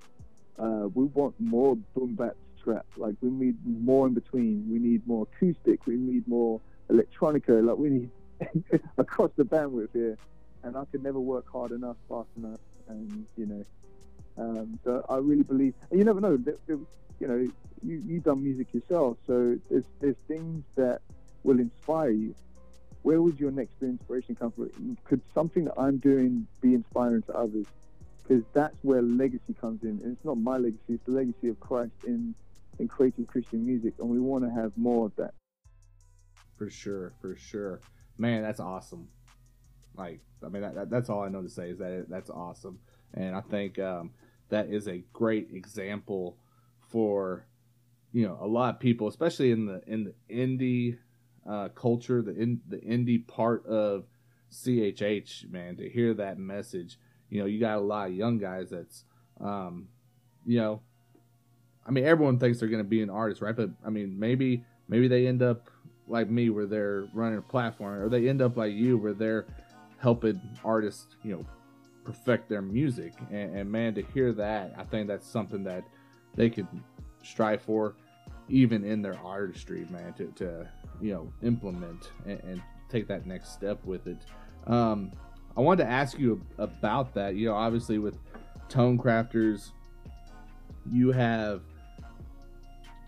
[0.58, 2.84] Uh, we want more boom bap trap.
[2.98, 4.68] Like we need more in between.
[4.70, 5.86] We need more acoustic.
[5.86, 6.60] We need more
[6.90, 7.64] electronica.
[7.64, 8.10] Like we need
[8.98, 10.18] across the bandwidth here.
[10.62, 13.64] And I could never work hard enough, fast enough, and you know.
[14.36, 15.72] Um, so I really believe.
[15.90, 16.36] And you never know.
[16.36, 16.78] That, that,
[17.20, 17.48] you know,
[17.82, 21.00] you you've done music yourself, so there's there's things that
[21.42, 22.34] will inspire you.
[23.02, 24.96] Where would your next inspiration come from?
[25.04, 27.66] Could something that I'm doing be inspiring to others?
[28.30, 30.00] because that's where legacy comes in.
[30.04, 32.34] And it's not my legacy; it's the legacy of Christ in
[32.78, 35.34] in creating Christian music, and we want to have more of that.
[36.56, 37.80] For sure, for sure,
[38.16, 39.08] man, that's awesome.
[39.96, 42.30] Like, I mean, that, that, that's all I know to say is that it, that's
[42.30, 42.78] awesome,
[43.12, 44.12] and I think um,
[44.48, 46.36] that is a great example
[46.88, 47.46] for
[48.12, 50.98] you know a lot of people, especially in the in the indie
[51.48, 54.04] uh, culture, the in the indie part of
[54.52, 56.98] CHH, man, to hear that message
[57.30, 59.04] you know, you got a lot of young guys that's,
[59.40, 59.88] um,
[60.44, 60.82] you know,
[61.86, 63.56] I mean, everyone thinks they're going to be an artist, right?
[63.56, 65.70] But I mean, maybe maybe they end up
[66.06, 69.46] like me, where they're running a platform, or they end up like you, where they're
[69.98, 71.46] helping artists, you know,
[72.04, 73.12] perfect their music.
[73.30, 75.84] And, and man, to hear that, I think that's something that
[76.34, 76.66] they could
[77.22, 77.94] strive for,
[78.50, 80.68] even in their artistry, man, to, to
[81.00, 84.18] you know implement and, and take that next step with it.
[84.66, 85.12] Um,
[85.56, 87.34] I wanted to ask you about that.
[87.36, 88.16] You know, obviously with
[88.68, 89.70] Tone Crafters,
[90.90, 91.62] you have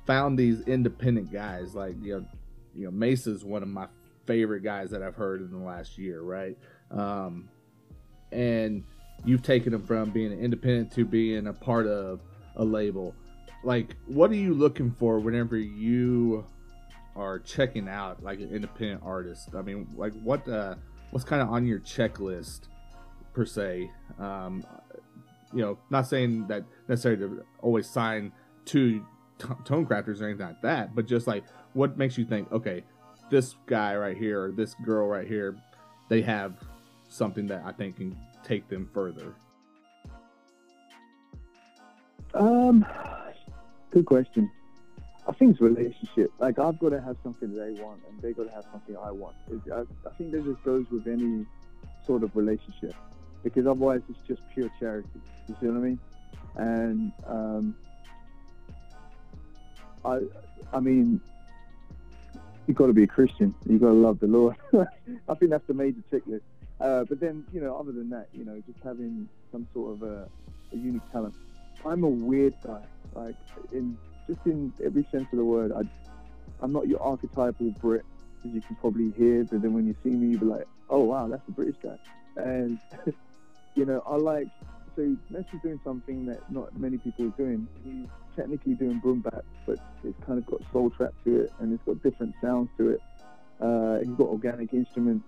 [0.06, 1.74] found these independent guys.
[1.74, 2.26] Like you know,
[2.74, 3.86] you know, Mesa's one of my
[4.26, 6.56] favorite guys that I've heard in the last year, right?
[6.90, 7.48] Um,
[8.30, 8.84] and
[9.24, 12.20] you've taken them from being independent to being a part of
[12.56, 13.14] a label.
[13.64, 16.44] Like, what are you looking for whenever you
[17.14, 19.50] are checking out like an independent artist?
[19.54, 20.74] I mean, like what uh
[21.10, 22.62] what's kind of on your checklist
[23.32, 23.90] per se.
[24.18, 24.64] Um,
[25.52, 28.32] you know, not saying that necessarily to always sign
[28.66, 29.04] to
[29.38, 31.44] t- tone crafters or anything like that, but just like
[31.74, 32.82] what makes you think, okay,
[33.30, 35.56] this guy right here or this girl right here,
[36.08, 36.54] they have
[37.08, 39.34] something that I think can take them further.
[42.34, 42.86] Um,
[43.92, 44.50] good question.
[45.28, 46.32] I think it's relationship.
[46.38, 49.10] Like I've got to have something they want, and they got to have something I
[49.12, 49.36] want.
[49.72, 51.46] I, I think that just goes with any
[52.06, 52.94] sort of relationship,
[53.44, 55.08] because otherwise it's just pure charity.
[55.48, 55.98] You see what I mean?
[56.56, 57.74] And um,
[60.04, 60.20] I,
[60.72, 61.20] I mean,
[62.66, 63.54] you've got to be a Christian.
[63.66, 64.56] You've got to love the Lord.
[65.28, 66.40] I think that's the major checklist.
[66.80, 70.02] Uh, but then, you know, other than that, you know, just having some sort of
[70.02, 70.28] a,
[70.72, 71.34] a unique talent.
[71.86, 72.82] I'm a weird guy.
[73.14, 73.36] Like
[73.72, 73.96] in
[74.26, 75.72] just in every sense of the word.
[75.72, 75.82] I,
[76.60, 78.04] I'm not your archetypal Brit,
[78.44, 81.00] as you can probably hear, but then when you see me, you'll be like, oh,
[81.00, 81.96] wow, that's a British guy.
[82.36, 82.78] And,
[83.74, 84.48] you know, I like,
[84.94, 87.66] so Mesa doing something that not many people are doing.
[87.84, 88.06] He's
[88.36, 91.82] technically doing boom bap, but it's kind of got soul trap to it, and it's
[91.84, 93.02] got different sounds to it.
[93.60, 95.24] Uh, he's got organic instruments,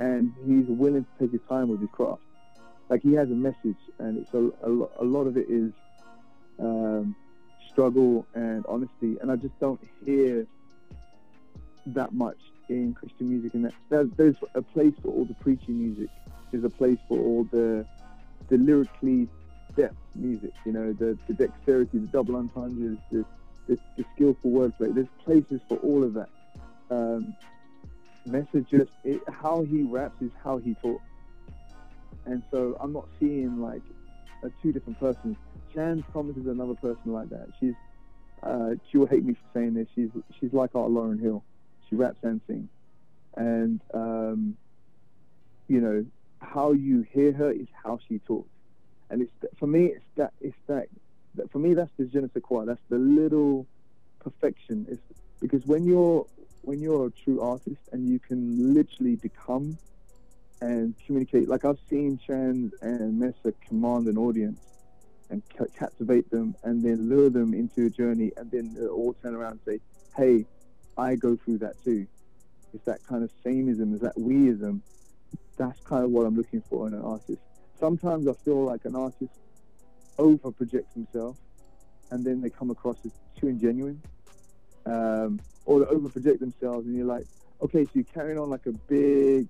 [0.00, 2.22] and he's willing to take his time with his craft.
[2.88, 5.72] Like he has a message, and it's a, a, a lot of it is
[6.58, 7.14] um,
[7.74, 10.46] struggle and honesty, and I just don't hear
[11.86, 12.38] that much
[12.70, 13.52] in Christian music.
[13.54, 16.08] And that there's a place for all the preaching music.
[16.50, 17.84] There's a place for all the
[18.48, 19.28] the lyrically
[19.76, 20.52] depth music.
[20.64, 23.24] You know, the, the dexterity, the double entendres, the,
[23.66, 24.94] the, the skillful wordplay.
[24.94, 26.28] There's places for all of that.
[26.90, 27.34] Um,
[28.26, 28.64] Mesa's,
[29.02, 31.02] it, how he raps is how he talks.
[32.26, 33.82] And so I'm not seeing like
[34.42, 35.36] a two different persons.
[35.74, 37.48] Chance Thomas is another person like that.
[37.60, 37.74] She's
[38.42, 39.88] uh, she will hate me for saying this.
[39.94, 41.42] She's she's like our Lauryn Hill.
[41.88, 42.68] She raps and sings,
[43.36, 44.56] and um,
[45.68, 46.04] you know
[46.40, 48.48] how you hear her is how she talks.
[49.10, 50.88] And it's for me, it's that it's that,
[51.36, 52.28] that for me that's the je ne.
[52.66, 53.66] That's the little
[54.20, 54.86] perfection.
[54.90, 55.02] It's
[55.40, 56.26] because when you're
[56.62, 59.78] when you're a true artist and you can literally become
[60.60, 61.48] and communicate.
[61.48, 64.58] Like I've seen Chance and Mesa command an audience
[65.30, 65.42] and
[65.78, 69.60] captivate them and then lure them into a journey and then all turn around and
[69.66, 69.80] say,
[70.16, 70.44] hey,
[70.96, 72.06] I go through that too.
[72.72, 74.80] It's that kind of sameism, is that weism.
[75.56, 77.40] That's kind of what I'm looking for in an artist.
[77.78, 79.32] sometimes I feel like an artist
[80.18, 81.36] over projects himself,
[82.10, 83.98] and then they come across as too ingenuine,
[84.86, 87.26] um, or they over project themselves, and you're like,
[87.62, 89.48] okay, so you're carrying on like a big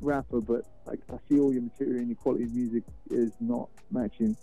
[0.00, 3.68] rapper, but like I see all your material and your quality of music is not
[3.90, 4.36] matching.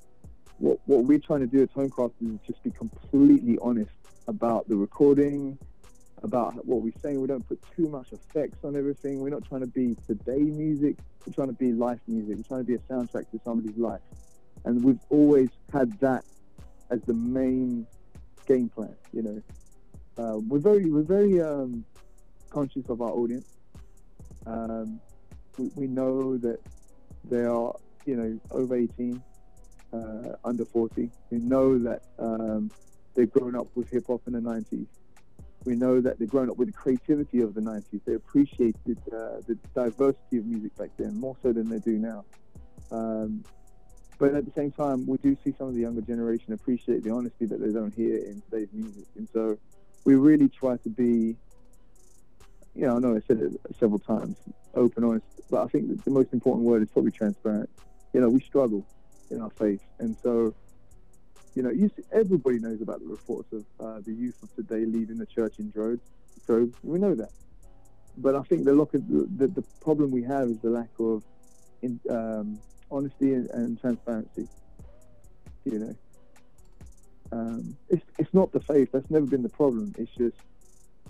[0.59, 3.91] What what we're trying to do at Tonecraft is just be completely honest
[4.27, 5.57] about the recording,
[6.21, 7.21] about what we're saying.
[7.21, 9.21] We don't put too much effects on everything.
[9.21, 10.97] We're not trying to be today music.
[11.25, 12.35] We're trying to be life music.
[12.37, 14.01] We're trying to be a soundtrack to somebody's life,
[14.65, 16.25] and we've always had that
[16.89, 17.87] as the main
[18.45, 18.95] game plan.
[19.13, 19.41] You know,
[20.17, 21.85] uh, we're very we're very um,
[22.49, 23.47] conscious of our audience.
[24.45, 24.99] Um,
[25.57, 26.59] we, we know that
[27.29, 27.73] they are,
[28.05, 29.21] you know, over 18,
[29.93, 31.09] uh, under 40.
[31.31, 32.71] We know that um,
[33.15, 34.85] they've grown up with hip hop in the 90s.
[35.65, 38.01] We know that they've grown up with the creativity of the 90s.
[38.05, 42.25] They appreciated uh, the diversity of music back then more so than they do now.
[42.91, 43.43] Um,
[44.17, 47.11] but at the same time, we do see some of the younger generation appreciate the
[47.11, 49.05] honesty that they don't hear in today's music.
[49.17, 49.57] And so
[50.05, 51.35] we really try to be
[52.75, 54.37] you know, I know I said it several times,
[54.73, 57.69] open, honest, but I think the most important word is probably transparent.
[58.13, 58.85] You know, we struggle
[59.31, 60.53] in our faith, and so,
[61.55, 64.85] you know, you see, everybody knows about the reports of uh, the youth of today
[64.85, 66.01] leaving the church in droves.
[66.47, 67.31] So we know that,
[68.17, 71.23] but I think the at the, the, the problem we have is the lack of
[71.81, 72.59] in, um,
[72.91, 74.47] honesty and, and, transparency.
[75.65, 75.95] You know,
[77.31, 78.89] um, it's it's not the faith.
[78.91, 79.93] That's never been the problem.
[79.97, 80.37] It's just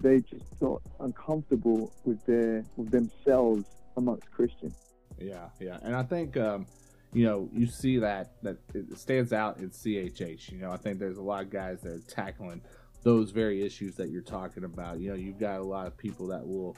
[0.01, 3.65] they just got uncomfortable with their with themselves
[3.97, 4.76] amongst Christians.
[5.20, 6.65] Yeah, yeah, and I think um,
[7.14, 10.51] you know you see that that it stands out in CHH.
[10.51, 12.62] You know, I think there's a lot of guys that are tackling
[13.03, 14.99] those very issues that you're talking about.
[14.99, 16.78] You know, you've got a lot of people that will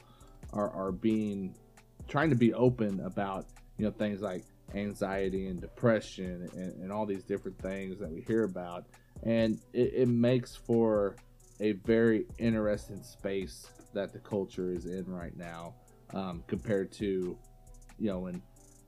[0.52, 1.54] are are being
[2.08, 3.46] trying to be open about
[3.78, 8.22] you know things like anxiety and depression and, and all these different things that we
[8.22, 8.86] hear about,
[9.24, 11.16] and it, it makes for
[11.60, 15.74] a very interesting space that the culture is in right now
[16.14, 17.36] um, compared to
[17.98, 18.42] you know when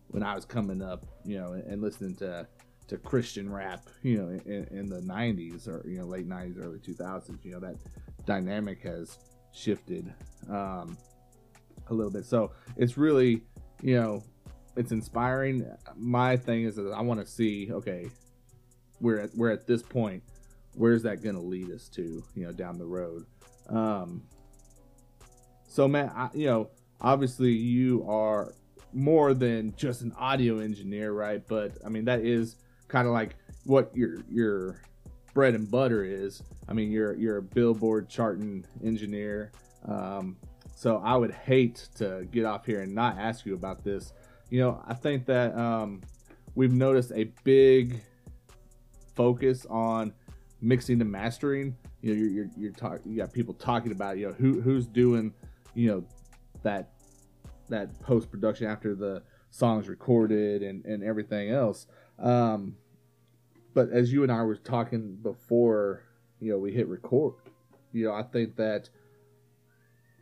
[0.09, 2.47] when I was coming up you know and, and listening to
[2.89, 6.79] to Christian rap you know in, in, the 90s or you know late 90s early
[6.79, 7.77] 2000s you know that
[8.27, 9.19] dynamic has
[9.53, 10.13] shifted
[10.51, 10.97] um,
[11.89, 13.43] a little bit so it's really
[13.83, 14.23] you know
[14.77, 18.07] it's inspiring my thing is that I want to see okay
[19.01, 20.23] we're at, we're at this point
[20.77, 23.25] where's that going to lead us to, you know, down the road.
[23.69, 24.23] Um,
[25.69, 28.53] so, man, I, you know, obviously you are
[28.95, 31.43] more than just an audio engineer, right?
[31.47, 32.57] But I mean, that is
[32.89, 34.81] kind of like what your your
[35.35, 36.43] bread and butter is.
[36.69, 39.53] I mean, you're you're a Billboard charting engineer.
[39.87, 40.37] Um,
[40.77, 44.13] so I would hate to get off here and not ask you about this.
[44.51, 46.03] You know, I think that um,
[46.55, 48.03] we've noticed a big
[49.15, 50.13] focus on
[50.61, 51.77] mixing and mastering.
[52.01, 55.33] You know, you're you're, you're you got people talking about you know who who's doing
[55.75, 56.05] you know
[56.63, 56.94] that
[57.69, 61.87] that post production after the song's recorded and and everything else.
[62.19, 62.77] Um,
[63.75, 66.05] but as you and I were talking before,
[66.41, 67.35] you know, we hit record.
[67.93, 68.89] You know, I think that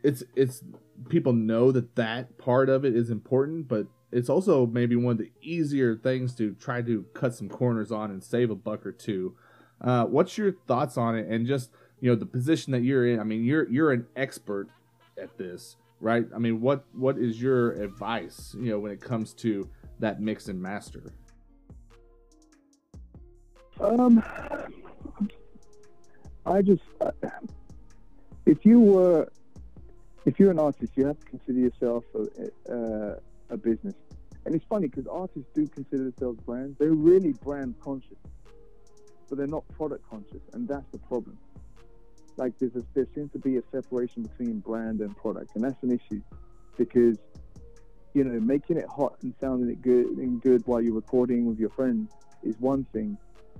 [0.03, 0.63] it's it's
[1.09, 5.17] people know that that part of it is important, but it's also maybe one of
[5.17, 8.91] the easier things to try to cut some corners on and save a buck or
[8.91, 9.35] two
[9.83, 13.19] uh, what's your thoughts on it, and just you know the position that you're in?
[13.19, 14.69] I mean, you're you're an expert
[15.21, 16.25] at this, right?
[16.35, 19.67] I mean, what what is your advice, you know, when it comes to
[19.99, 21.13] that mix and master?
[23.79, 24.23] Um,
[26.45, 27.11] I just uh,
[28.45, 29.31] if you were
[30.25, 33.15] if you're an artist, you have to consider yourself a, uh,
[33.49, 33.95] a business.
[34.45, 36.77] And it's funny because artists do consider themselves brands.
[36.77, 38.17] They're really brand conscious
[39.33, 41.35] but they're not product conscious, and that's the problem.
[42.37, 45.81] Like there's a, there seems to be a separation between brand and product, and that's
[45.83, 46.21] an issue
[46.77, 47.17] because
[48.13, 51.59] you know making it hot and sounding it good and good while you're recording with
[51.59, 52.11] your friends
[52.43, 53.17] is one thing,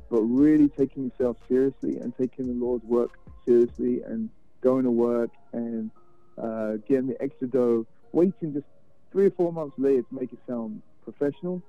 [0.10, 4.30] but really taking yourself seriously and taking the Lord's work seriously and
[4.62, 5.92] going to work and
[6.38, 8.66] uh, getting the extra dough, waiting just
[9.12, 11.62] three or four months later to make it sound professional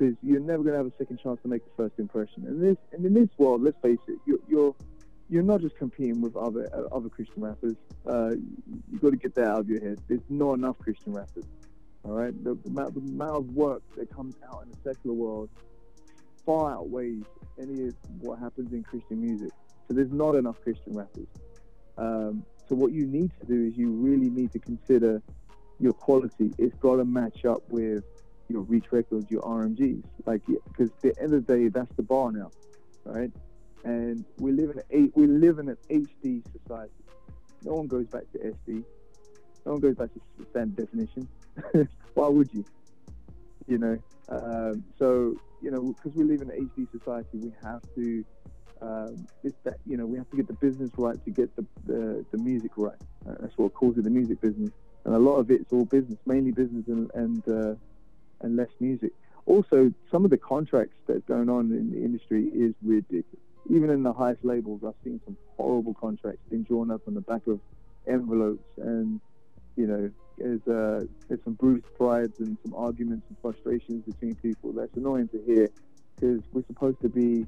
[0.00, 2.46] because you're never going to have a second chance to make the first impression.
[2.46, 4.74] And this, and in this world, let's face it, you're you're,
[5.30, 7.76] you're not just competing with other uh, other Christian rappers.
[8.06, 8.30] Uh,
[8.90, 10.00] you got to get that out of your head.
[10.08, 11.44] There's not enough Christian rappers.
[12.02, 15.14] All right, the, the, amount, the amount of work that comes out in the secular
[15.14, 15.50] world
[16.46, 17.24] far outweighs
[17.58, 19.50] any of what happens in Christian music.
[19.86, 21.28] So there's not enough Christian rappers.
[21.98, 25.22] Um, so what you need to do is you really need to consider
[25.78, 26.52] your quality.
[26.56, 28.04] It's got to match up with
[28.48, 30.02] your Reach Records, your RMGs.
[30.24, 32.50] Like, because at the end of the day, that's the bar now,
[33.04, 33.30] right?
[33.84, 36.92] And we live in an we live in an HD society.
[37.64, 38.84] No one goes back to SD.
[39.64, 40.20] No one goes back to
[40.50, 41.28] standard definition.
[42.14, 42.64] Why would you?
[43.66, 43.98] You know.
[44.28, 48.24] Um, so you know, because we live in an HD society, we have to.
[48.82, 51.66] Um, it's that you know we have to get the business right to get the
[51.86, 52.96] the, the music right.
[53.28, 54.70] Uh, that's what calls it the music business,
[55.04, 57.74] and a lot of it's all business, mainly business and and, uh,
[58.40, 59.12] and less music.
[59.46, 63.49] Also, some of the contracts that's going on in the industry is ridiculous.
[63.70, 67.20] Even in the highest labels, I've seen some horrible contracts being drawn up on the
[67.20, 67.60] back of
[68.06, 69.20] envelopes, and
[69.76, 74.72] you know, there's uh, there's some bruised prides and some arguments and frustrations between people.
[74.72, 75.70] That's annoying to hear
[76.18, 77.46] because we're supposed to be,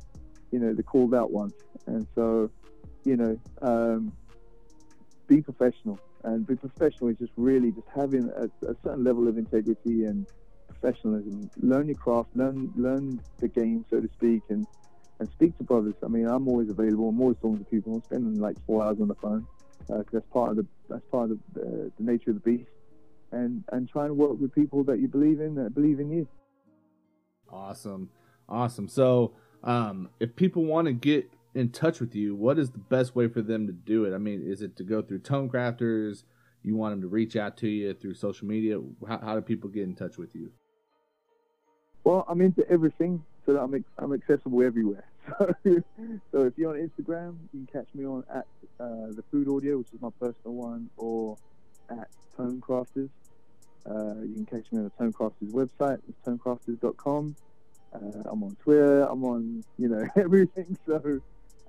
[0.52, 1.54] you know, the called out ones,
[1.86, 2.50] and so,
[3.04, 4.12] you know, um,
[5.26, 5.98] be professional.
[6.24, 10.24] And be professional is just really just having a, a certain level of integrity and
[10.68, 11.50] professionalism.
[11.60, 14.68] Learn your craft, learn learn the game, so to speak, and
[15.22, 15.94] and speak to brothers.
[16.02, 17.08] I mean, I'm always available.
[17.08, 17.94] I'm always talking to people.
[17.94, 19.46] I'm spending like four hours on the phone
[19.78, 22.50] because uh, that's part of the that's part of the, uh, the nature of the
[22.50, 22.70] beast.
[23.30, 26.26] And and trying to work with people that you believe in that believe in you.
[27.50, 28.10] Awesome,
[28.48, 28.88] awesome.
[28.88, 33.14] So, um, if people want to get in touch with you, what is the best
[33.14, 34.14] way for them to do it?
[34.14, 36.24] I mean, is it to go through Tone Crafters?
[36.62, 38.80] You want them to reach out to you through social media?
[39.06, 40.50] How, how do people get in touch with you?
[42.04, 45.04] Well, I'm into everything, so that I'm ex- I'm accessible everywhere.
[46.32, 48.46] So, if you're on Instagram, you can catch me on at
[48.80, 51.36] uh, the Food Audio, which is my personal one, or
[51.90, 53.10] at Tonecrafters.
[53.84, 57.36] Uh, you can catch me on the Tonecrafters website, tonecrafters.com.
[57.94, 60.76] Uh, I'm on Twitter, I'm on, you know, everything.
[60.86, 61.20] So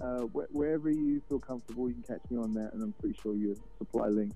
[0.01, 3.17] uh, wh- wherever you feel comfortable, you can catch me on that, and I'm pretty
[3.21, 4.35] sure you supply links.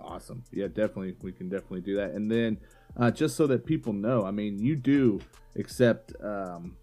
[0.00, 0.44] Awesome.
[0.52, 1.16] Yeah, definitely.
[1.22, 2.12] We can definitely do that.
[2.12, 2.58] And then,
[2.96, 5.20] uh, just so that people know, I mean, you do
[5.56, 6.76] accept um,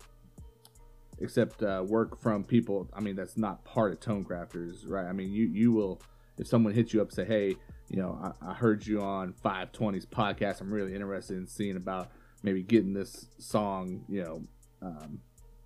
[1.21, 2.89] accept uh, work from people.
[2.93, 5.05] I mean, that's not part of Tone Crafters, right?
[5.05, 6.01] I mean, you you will
[6.37, 7.55] if someone hits you up, say, hey,
[7.89, 10.61] you know, I, I heard you on 520's podcast.
[10.61, 12.11] I'm really interested in seeing about
[12.43, 14.41] maybe getting this song, you know,
[14.81, 15.19] um,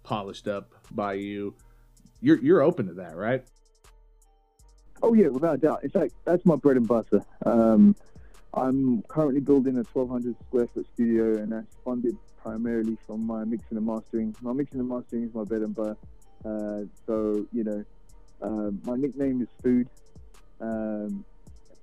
[0.03, 1.55] polished up by you.
[2.21, 3.43] You're you're open to that, right?
[5.01, 5.83] Oh yeah, without a doubt.
[5.83, 7.23] In fact, that's my bread and butter.
[7.45, 7.95] Um,
[8.53, 13.77] I'm currently building a 1,200 square foot studio, and that's funded primarily from my mixing
[13.77, 14.35] and mastering.
[14.41, 15.97] My mixing and mastering is my bread and butter.
[16.45, 17.83] Uh, so you know,
[18.41, 19.89] uh, my nickname is Food,
[20.61, 21.23] um,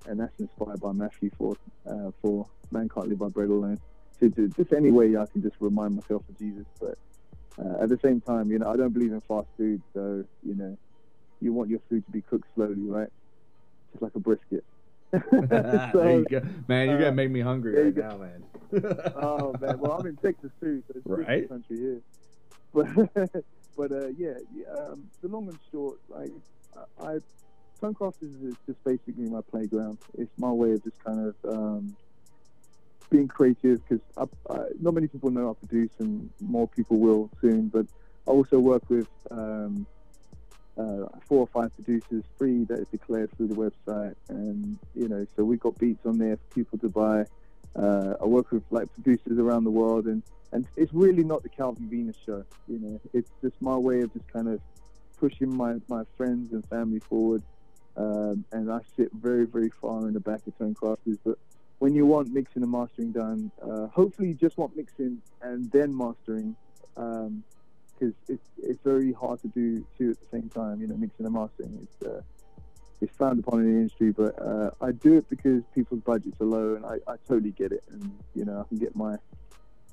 [0.07, 1.57] and that's inspired by Matthew for
[1.89, 3.79] uh, for man can't live by bread alone.
[4.19, 6.97] So to, just any way I can just remind myself of Jesus, but
[7.59, 10.55] uh, at the same time, you know, I don't believe in fast food, so you
[10.55, 10.77] know,
[11.41, 13.09] you want your food to be cooked slowly, right?
[13.93, 14.65] Just like a brisket.
[15.13, 16.41] So, there you go.
[16.69, 18.03] Man, you're uh, gonna make me hungry right go.
[18.03, 18.45] now, man.
[19.17, 21.49] oh man, well I'm in Texas too, so it's a Right.
[21.49, 22.01] country here.
[22.75, 22.87] But
[23.77, 26.31] but uh, yeah, yeah, um, the long and short, like
[27.01, 27.19] I, I
[27.81, 29.99] Tonecrafters is just basically my playground.
[30.19, 31.97] It's my way of just kind of um,
[33.11, 34.03] being creative because
[34.81, 37.69] not many people know I produce, and more people will soon.
[37.69, 37.87] But
[38.27, 39.87] I also work with um,
[40.79, 45.27] uh, four or five producers free that is declared through the website, and you know,
[45.37, 47.25] so we've got beats on there for people to buy.
[47.75, 50.23] Uh, I work with like producers around the world, and
[50.53, 52.45] and it's really not the Calvin Venus show.
[52.69, 54.61] You know, it's just my way of just kind of
[55.19, 57.43] pushing my my friends and family forward.
[57.97, 61.39] Um, and I sit very very far in the back of Tone Crafters, but
[61.79, 65.97] when you want mixing and mastering done, uh, hopefully you just want mixing and then
[65.97, 66.57] mastering,
[67.99, 70.81] because it's it's very hard to do two at the same time.
[70.81, 71.79] You know, mixing and mastering.
[71.83, 72.23] It's uh,
[73.01, 76.47] it's frowned upon in the industry, but uh, I do it because people's budgets are
[76.47, 77.85] low, and I, I totally get it.
[77.91, 79.17] And you know, I can get my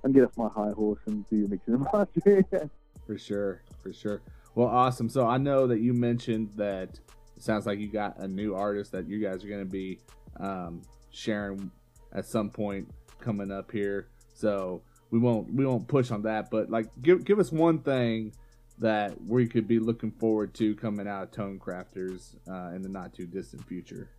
[0.01, 2.69] can get off my high horse and do the mixing and mastering.
[3.05, 4.21] For sure, for sure.
[4.55, 5.09] Well, awesome.
[5.09, 6.99] So I know that you mentioned that
[7.35, 9.99] it sounds like you got a new artist that you guys are going to be
[10.39, 11.71] um, sharing
[12.13, 12.89] at some point
[13.19, 14.07] coming up here.
[14.33, 14.81] So
[15.13, 18.33] we won't we won't push on that, but like give give us one thing
[18.79, 22.89] that we could be looking forward to coming out of Tone Crafters uh, in the
[22.89, 24.09] not too distant future.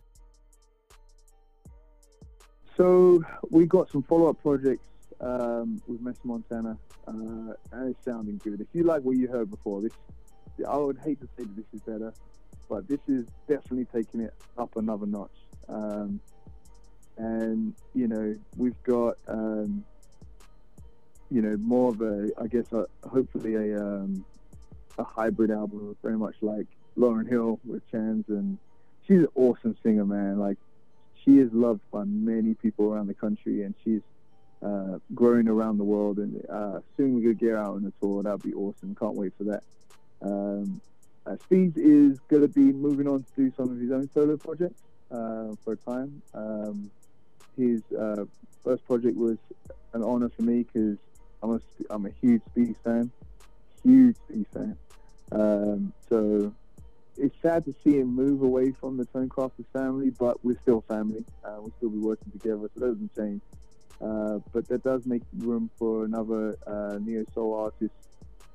[2.77, 4.87] So we got some follow-up projects
[5.19, 6.77] um, with Mesa Montana,
[7.07, 8.61] uh, and it's sounding good.
[8.61, 9.91] If you like what you heard before, this
[10.65, 12.13] I would hate to say that this is better,
[12.69, 15.37] but this is definitely taking it up another notch.
[15.67, 16.21] Um,
[17.17, 19.83] and you know, we've got um,
[21.35, 24.23] you know more of a, I guess, a, hopefully a um,
[24.97, 26.65] a hybrid album, very much like
[26.97, 28.57] Lauryn Hill with Chance, and
[29.05, 30.39] she's an awesome singer, man.
[30.39, 30.57] Like
[31.21, 33.99] she is loved by many people around the country, and she's
[34.63, 38.23] uh, growing around the world, and uh, soon we're gonna get out on a tour.
[38.23, 38.95] That'll be awesome.
[38.95, 39.63] Can't wait for that.
[40.21, 40.79] Um,
[41.25, 44.81] uh, Steve is gonna be moving on to do some of his own solo projects
[45.11, 46.21] uh, for a time.
[46.33, 46.89] Um,
[47.57, 48.23] his uh,
[48.63, 49.37] first project was
[49.91, 50.97] an honor for me because
[51.45, 53.11] I'm a I'm a huge Speed fan,
[53.83, 54.77] huge Speed fan.
[55.31, 56.51] Um, so
[57.17, 61.23] it's sad to see him move away from the Tonecrafters family, but we're still family.
[61.43, 63.41] Uh, we'll still be working together, so that doesn't change.
[64.01, 67.93] Uh, but that does make room for another uh, neo soul artist.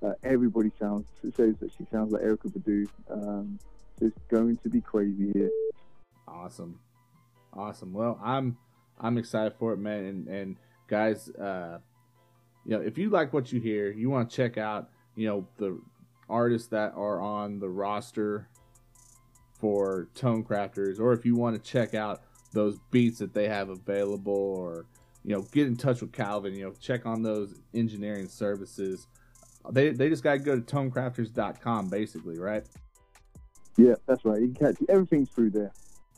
[0.03, 2.88] Uh, everybody sounds says that she sounds like Erykah Badu.
[3.09, 3.59] Um,
[3.99, 5.51] so it's going to be crazy here.
[6.26, 6.80] Awesome,
[7.53, 7.93] awesome.
[7.93, 8.59] Well, I'm
[8.99, 10.05] I'm excited for it, man.
[10.05, 10.57] And and
[10.88, 11.78] guys, uh,
[12.71, 15.45] you know, if you like what you hear, you want to check out, you know,
[15.57, 15.81] the
[16.29, 18.49] artists that are on the roster
[19.59, 23.71] for Tone Crafters, or if you want to check out those beats that they have
[23.71, 24.87] available, or
[25.25, 26.55] you know, get in touch with Calvin.
[26.55, 29.09] You know, check on those engineering services.
[29.73, 32.64] They they just got to go to tonecrafters.com, basically, right?
[33.77, 34.41] Yeah, that's right.
[34.41, 35.73] You can catch everything through there.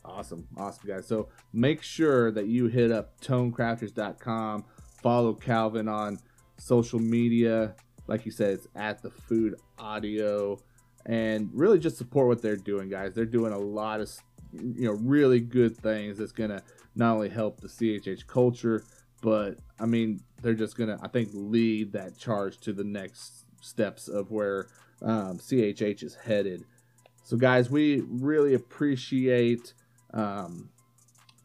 [0.05, 1.07] Awesome, awesome guys.
[1.07, 4.65] So make sure that you hit up tonecrafters.com,
[5.01, 6.19] follow Calvin on
[6.57, 7.75] social media.
[8.07, 10.59] Like you said, it's at the food audio,
[11.05, 13.13] and really just support what they're doing, guys.
[13.13, 14.09] They're doing a lot of
[14.53, 16.61] you know really good things that's gonna
[16.95, 18.83] not only help the CHH culture,
[19.21, 24.07] but I mean they're just gonna I think lead that charge to the next steps
[24.07, 24.67] of where
[25.01, 26.65] um, CHH is headed.
[27.23, 29.73] So guys, we really appreciate
[30.13, 30.69] um,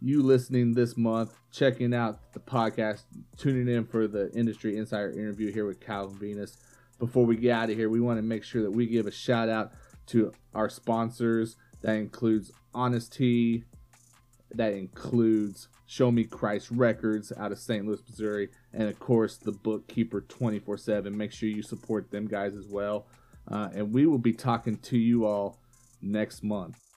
[0.01, 3.03] you listening this month, checking out the podcast,
[3.36, 6.57] tuning in for the Industry Insider interview here with Calvin Venus.
[6.99, 9.11] Before we get out of here, we want to make sure that we give a
[9.11, 9.72] shout out
[10.09, 11.57] to our sponsors.
[11.82, 13.64] That includes Hnst-T,
[14.55, 17.86] that includes Show Me Christ Records out of St.
[17.86, 21.16] Louis, Missouri, and of course the Bookkeeper 24 7.
[21.16, 23.07] Make sure you support them guys as well.
[23.51, 25.59] Uh, and we will be talking to you all
[26.03, 26.88] next month.